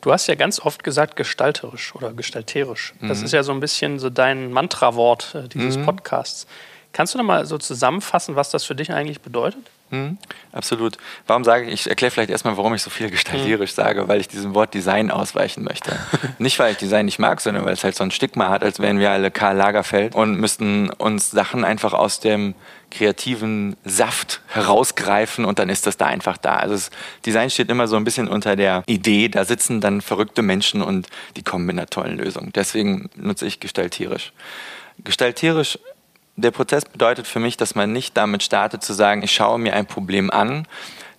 [0.00, 2.94] Du hast ja ganz oft gesagt gestalterisch oder gestalterisch.
[3.02, 3.24] Das mhm.
[3.26, 5.84] ist ja so ein bisschen so dein Mantrawort äh, dieses mhm.
[5.84, 6.46] Podcasts.
[6.92, 9.64] Kannst du noch mal so zusammenfassen, was das für dich eigentlich bedeutet?
[9.90, 10.18] Mhm,
[10.52, 10.98] absolut.
[11.26, 13.82] Warum sage ich, ich erkläre vielleicht erstmal, warum ich so viel gestalterisch mhm.
[13.82, 15.98] sage, weil ich diesem Wort Design ausweichen möchte.
[16.38, 18.80] nicht, weil ich Design nicht mag, sondern weil es halt so ein Stigma hat, als
[18.80, 22.54] wären wir alle Karl Lagerfeld und müssten uns Sachen einfach aus dem
[22.90, 26.56] kreativen Saft herausgreifen und dann ist das da einfach da.
[26.56, 26.90] Also das
[27.24, 31.06] Design steht immer so ein bisschen unter der Idee, da sitzen dann verrückte Menschen und
[31.36, 32.50] die kommen mit einer tollen Lösung.
[32.54, 34.32] Deswegen nutze ich gestalterisch.
[35.04, 35.78] Gestalterisch
[36.38, 39.74] der Prozess bedeutet für mich, dass man nicht damit startet zu sagen, ich schaue mir
[39.74, 40.66] ein Problem an,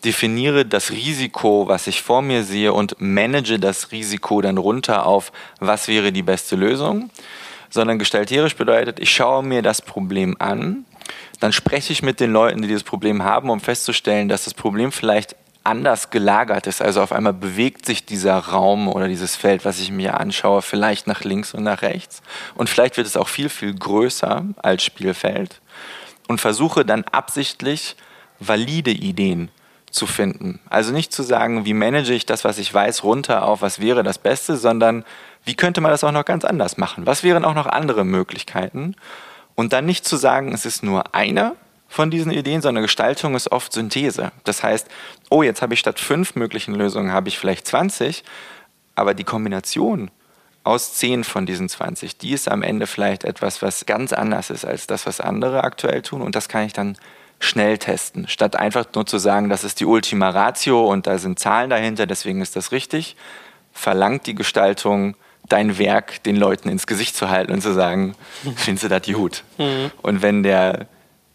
[0.05, 5.33] definiere das Risiko, was ich vor mir sehe und manage das Risiko dann runter auf,
[5.59, 7.09] was wäre die beste Lösung,
[7.69, 10.85] sondern gestalterisch bedeutet, ich schaue mir das Problem an,
[11.41, 14.91] dann spreche ich mit den Leuten, die dieses Problem haben, um festzustellen, dass das Problem
[14.91, 16.81] vielleicht anders gelagert ist.
[16.81, 21.07] Also auf einmal bewegt sich dieser Raum oder dieses Feld, was ich mir anschaue, vielleicht
[21.07, 22.21] nach links und nach rechts.
[22.55, 25.61] Und vielleicht wird es auch viel, viel größer als Spielfeld.
[26.27, 27.95] Und versuche dann absichtlich
[28.39, 29.49] valide Ideen
[29.91, 30.59] zu finden.
[30.69, 34.03] Also nicht zu sagen, wie manage ich das, was ich weiß, runter auf, was wäre
[34.03, 35.03] das Beste, sondern
[35.45, 37.05] wie könnte man das auch noch ganz anders machen?
[37.05, 38.95] Was wären auch noch andere Möglichkeiten?
[39.55, 41.55] Und dann nicht zu sagen, es ist nur einer,
[41.89, 44.31] von diesen Ideen, sondern Gestaltung ist oft Synthese.
[44.43, 44.87] Das heißt,
[45.29, 48.23] oh, jetzt habe ich statt fünf möglichen Lösungen, habe ich vielleicht 20,
[48.95, 50.11] aber die Kombination
[50.63, 54.65] aus zehn von diesen 20, die ist am Ende vielleicht etwas, was ganz anders ist
[54.65, 56.21] als das, was andere aktuell tun.
[56.21, 56.95] Und das kann ich dann
[57.39, 61.39] schnell testen, statt einfach nur zu sagen, das ist die Ultima Ratio und da sind
[61.39, 63.15] Zahlen dahinter, deswegen ist das richtig,
[63.71, 65.15] verlangt die Gestaltung
[65.47, 68.15] dein Werk den Leuten ins Gesicht zu halten und zu sagen,
[68.57, 69.43] findest du das gut?
[69.57, 69.91] Mhm.
[70.01, 70.87] Und wenn der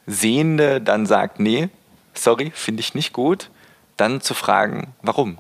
[0.07, 1.68] Sehende dann sagt, nee,
[2.14, 3.50] sorry, finde ich nicht gut,
[3.96, 5.38] dann zu fragen, warum?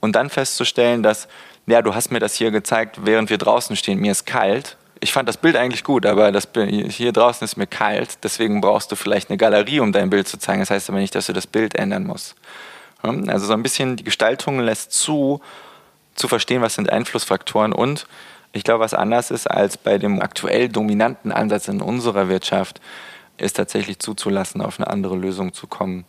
[0.00, 1.28] Und dann festzustellen, dass,
[1.66, 4.76] ja, du hast mir das hier gezeigt, während wir draußen stehen, mir ist kalt.
[5.00, 6.48] Ich fand das Bild eigentlich gut, aber das,
[6.88, 10.38] hier draußen ist mir kalt, deswegen brauchst du vielleicht eine Galerie, um dein Bild zu
[10.38, 10.60] zeigen.
[10.60, 12.34] Das heißt aber nicht, dass du das Bild ändern musst.
[13.02, 15.40] Also so ein bisschen die Gestaltung lässt zu,
[16.14, 18.06] zu verstehen, was sind Einflussfaktoren und
[18.52, 22.80] ich glaube, was anders ist als bei dem aktuell dominanten Ansatz in unserer Wirtschaft,
[23.40, 26.04] ist tatsächlich zuzulassen, auf eine andere Lösung zu kommen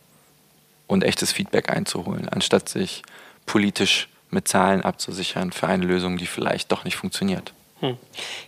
[0.86, 3.02] und echtes Feedback einzuholen, anstatt sich
[3.46, 7.52] politisch mit Zahlen abzusichern für eine Lösung, die vielleicht doch nicht funktioniert.
[7.82, 7.96] Hm.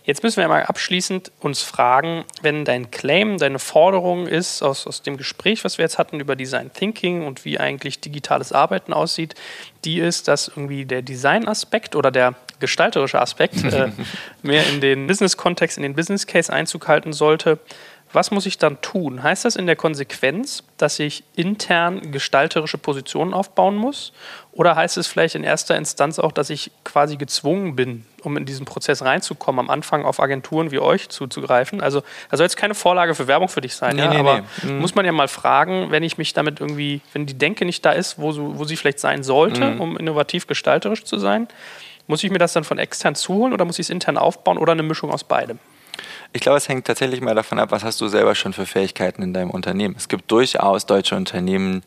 [0.05, 5.01] Jetzt müssen wir mal abschließend uns fragen, wenn dein Claim, deine Forderung ist, aus, aus
[5.01, 9.35] dem Gespräch, was wir jetzt hatten über Design Thinking und wie eigentlich digitales Arbeiten aussieht,
[9.83, 13.91] die ist, dass irgendwie der Design-Aspekt oder der gestalterische Aspekt äh,
[14.41, 17.59] mehr in den Business-Kontext, in den Business-Case Einzug halten sollte.
[18.15, 19.23] Was muss ich dann tun?
[19.23, 24.13] Heißt das in der Konsequenz, dass ich intern gestalterische Positionen aufbauen muss?
[24.53, 28.45] Oder heißt es vielleicht in erster Instanz auch, dass ich quasi gezwungen bin, um in
[28.45, 31.81] diesen Prozess reinzukommen, am Anfang auf Agenturen wie euch zuzugreifen?
[31.81, 34.09] Also, das soll jetzt keine Vorlage für Werbung für dich sein, nee, ja?
[34.09, 34.71] nee, aber nee.
[34.71, 34.79] Mhm.
[34.79, 37.91] muss man ja mal fragen, wenn ich mich damit irgendwie, wenn die Denke nicht da
[37.91, 39.81] ist, wo, wo sie vielleicht sein sollte, mhm.
[39.81, 41.49] um innovativ gestalterisch zu sein,
[42.07, 44.71] muss ich mir das dann von extern zuholen oder muss ich es intern aufbauen oder
[44.71, 45.59] eine Mischung aus beidem?
[46.35, 49.21] Ich glaube, es hängt tatsächlich mal davon ab, was hast du selber schon für Fähigkeiten
[49.21, 49.95] in deinem Unternehmen.
[49.97, 51.81] Es gibt durchaus deutsche Unternehmen,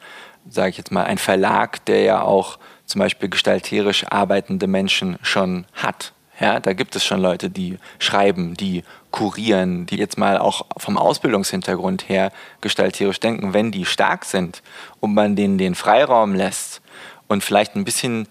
[0.48, 5.66] sage ich jetzt mal, ein Verlag, der ja auch zum Beispiel gestalterisch arbeitende Menschen schon
[5.74, 6.14] hat.
[6.40, 10.96] Ja, da gibt es schon Leute, die schreiben, die kurieren, die jetzt mal auch vom
[10.96, 12.32] Ausbildungshintergrund her
[12.62, 13.52] gestalterisch denken.
[13.52, 14.62] Wenn die stark sind
[15.00, 16.80] und man denen den Freiraum lässt
[17.26, 18.26] und vielleicht ein bisschen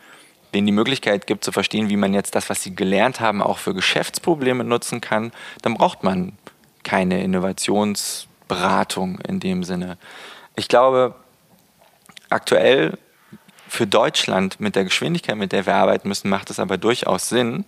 [0.54, 3.58] denen die Möglichkeit gibt zu verstehen, wie man jetzt das, was sie gelernt haben, auch
[3.58, 5.32] für Geschäftsprobleme nutzen kann,
[5.62, 6.34] dann braucht man
[6.84, 9.98] keine Innovationsberatung in dem Sinne.
[10.56, 11.16] Ich glaube,
[12.30, 12.98] aktuell
[13.68, 17.66] für Deutschland mit der Geschwindigkeit, mit der wir arbeiten müssen, macht es aber durchaus Sinn,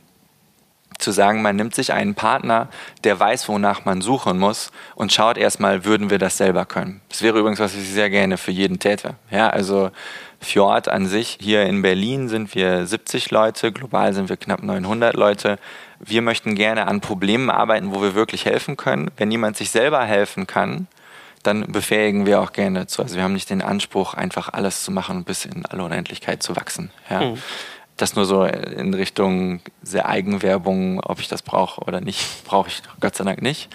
[1.00, 2.68] zu sagen, man nimmt sich einen Partner,
[3.04, 7.02] der weiß, wonach man suchen muss und schaut erstmal, würden wir das selber können.
[7.10, 9.16] Das wäre übrigens, was ich sehr gerne für jeden täte.
[9.32, 9.92] Ja, also
[10.42, 15.16] Fjord an sich, hier in Berlin sind wir 70 Leute, global sind wir knapp 900
[15.16, 15.58] Leute.
[16.00, 19.12] Wir möchten gerne an Problemen arbeiten, wo wir wirklich helfen können.
[19.18, 20.88] Wenn jemand sich selber helfen kann,
[21.44, 23.02] dann befähigen wir auch gerne dazu.
[23.02, 26.44] Also wir haben nicht den Anspruch, einfach alles zu machen und bis in alle Unendlichkeit
[26.44, 26.92] zu wachsen.
[27.10, 27.22] Ja.
[27.22, 27.38] Mhm.
[28.00, 32.82] Das nur so in Richtung sehr Eigenwerbung, ob ich das brauche oder nicht, brauche ich
[33.02, 33.70] Gott sei Dank nicht.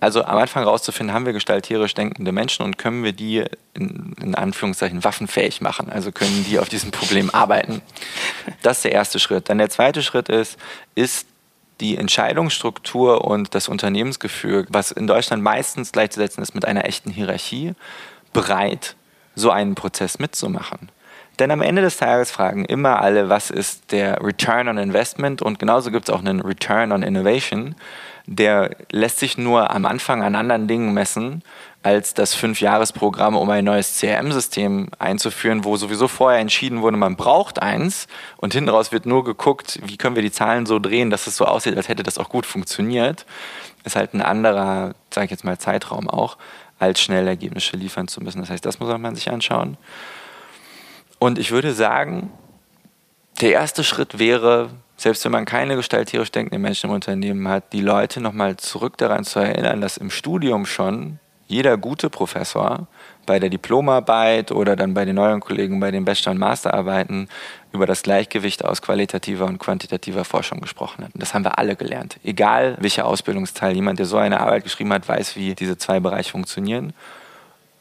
[0.00, 3.44] Also am Anfang rauszufinden, haben wir gestalterisch denkende Menschen und können wir die
[3.74, 5.88] in, in, Anführungszeichen waffenfähig machen?
[5.88, 7.80] Also können die auf diesem Problem arbeiten?
[8.62, 9.48] Das ist der erste Schritt.
[9.48, 10.58] Dann der zweite Schritt ist,
[10.96, 11.28] ist
[11.80, 17.74] die Entscheidungsstruktur und das Unternehmensgefühl, was in Deutschland meistens gleichzusetzen ist mit einer echten Hierarchie,
[18.32, 18.96] bereit,
[19.36, 20.90] so einen Prozess mitzumachen?
[21.40, 25.58] Denn am Ende des Tages fragen immer alle, was ist der Return on Investment und
[25.58, 27.74] genauso gibt es auch einen Return on Innovation
[28.32, 31.42] der lässt sich nur am Anfang an anderen Dingen messen
[31.82, 37.60] als das Fünfjahresprogramm, um ein neues CRM-System einzuführen, wo sowieso vorher entschieden wurde, man braucht
[37.60, 41.26] eins und hinten raus wird nur geguckt, wie können wir die Zahlen so drehen, dass
[41.26, 43.26] es so aussieht, als hätte das auch gut funktioniert.
[43.82, 46.36] Ist halt ein anderer, sage ich jetzt mal, Zeitraum auch,
[46.78, 48.40] als schnell Ergebnisse liefern zu müssen.
[48.40, 49.76] Das heißt, das muss man sich anschauen.
[51.20, 52.32] Und ich würde sagen,
[53.42, 57.82] der erste Schritt wäre, selbst wenn man keine gestalterisch denkenden Menschen im Unternehmen hat, die
[57.82, 62.86] Leute nochmal zurück daran zu erinnern, dass im Studium schon jeder gute Professor
[63.26, 67.28] bei der Diplomarbeit oder dann bei den neuen Kollegen bei den Bachelor- und Masterarbeiten
[67.72, 71.12] über das Gleichgewicht aus qualitativer und quantitativer Forschung gesprochen hat.
[71.12, 72.18] Und das haben wir alle gelernt.
[72.24, 76.30] Egal welcher Ausbildungsteil, jemand, der so eine Arbeit geschrieben hat, weiß, wie diese zwei Bereiche
[76.30, 76.94] funktionieren.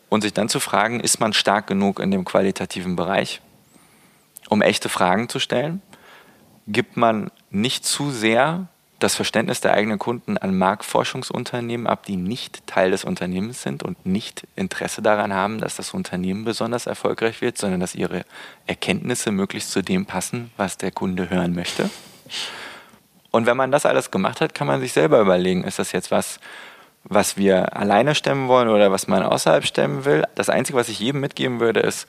[0.10, 3.41] Und sich dann zu fragen, ist man stark genug in dem qualitativen Bereich,
[4.49, 5.82] um echte Fragen zu stellen?
[6.70, 8.68] gibt man nicht zu sehr
[8.99, 14.05] das Verständnis der eigenen Kunden an Marktforschungsunternehmen ab, die nicht Teil des Unternehmens sind und
[14.05, 18.26] nicht Interesse daran haben, dass das Unternehmen besonders erfolgreich wird, sondern dass ihre
[18.68, 21.89] Erkenntnisse möglichst zu dem passen, was der Kunde hören möchte.
[23.32, 26.12] Und wenn man das alles gemacht hat, kann man sich selber überlegen, ist das jetzt
[26.12, 26.39] was,
[27.04, 30.26] was wir alleine stemmen wollen oder was man außerhalb stemmen will.
[30.36, 32.08] Das Einzige, was ich jedem mitgeben würde, ist,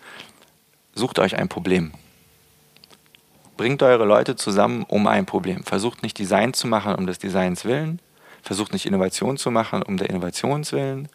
[0.95, 1.93] sucht euch ein Problem.
[3.57, 5.65] Bringt eure Leute zusammen um ein Problem.
[5.65, 8.01] Versucht nicht Design zu machen um des Designs willen,
[8.43, 11.09] versucht nicht Innovation zu machen um der Innovations willen,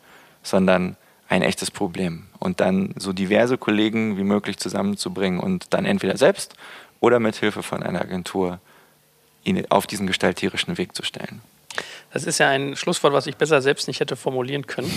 [0.43, 0.95] sondern
[1.27, 2.27] ein echtes Problem.
[2.39, 6.55] Und dann so diverse Kollegen wie möglich zusammenzubringen und dann entweder selbst
[6.99, 8.59] oder mit Hilfe von einer Agentur
[9.43, 11.41] ihn auf diesen gestalterischen Weg zu stellen.
[12.13, 14.91] Das ist ja ein Schlusswort, was ich besser selbst nicht hätte formulieren können.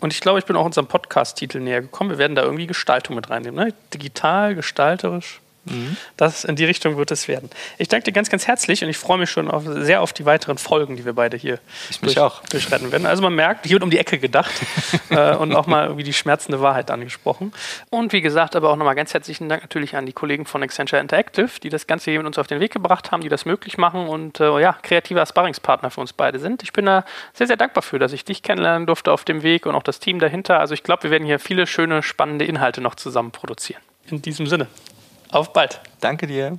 [0.00, 2.10] Und ich glaube, ich bin auch unserem Podcast-Titel näher gekommen.
[2.10, 3.64] Wir werden da irgendwie Gestaltung mit reinnehmen.
[3.64, 3.74] Ne?
[3.94, 5.40] Digital, gestalterisch.
[5.64, 5.96] Mhm.
[6.16, 7.50] Das, in die Richtung wird es werden.
[7.78, 10.24] Ich danke dir ganz, ganz herzlich und ich freue mich schon auf, sehr auf die
[10.24, 11.58] weiteren Folgen, die wir beide hier
[12.00, 12.14] durch,
[12.50, 13.06] durchretten werden.
[13.06, 14.52] Also man merkt, hier wird um die Ecke gedacht
[15.10, 17.52] äh, und auch mal irgendwie die schmerzende Wahrheit angesprochen.
[17.90, 21.00] Und wie gesagt, aber auch nochmal ganz herzlichen Dank natürlich an die Kollegen von Accenture
[21.00, 23.76] Interactive, die das Ganze hier mit uns auf den Weg gebracht haben, die das möglich
[23.76, 26.62] machen und äh, ja, kreativer Sparringspartner für uns beide sind.
[26.62, 27.04] Ich bin da
[27.34, 30.00] sehr, sehr dankbar für, dass ich dich kennenlernen durfte auf dem Weg und auch das
[30.00, 30.58] Team dahinter.
[30.58, 33.82] Also ich glaube, wir werden hier viele schöne, spannende Inhalte noch zusammen produzieren.
[34.08, 34.66] In diesem Sinne.
[35.32, 35.80] Auf bald.
[36.00, 36.58] Danke dir.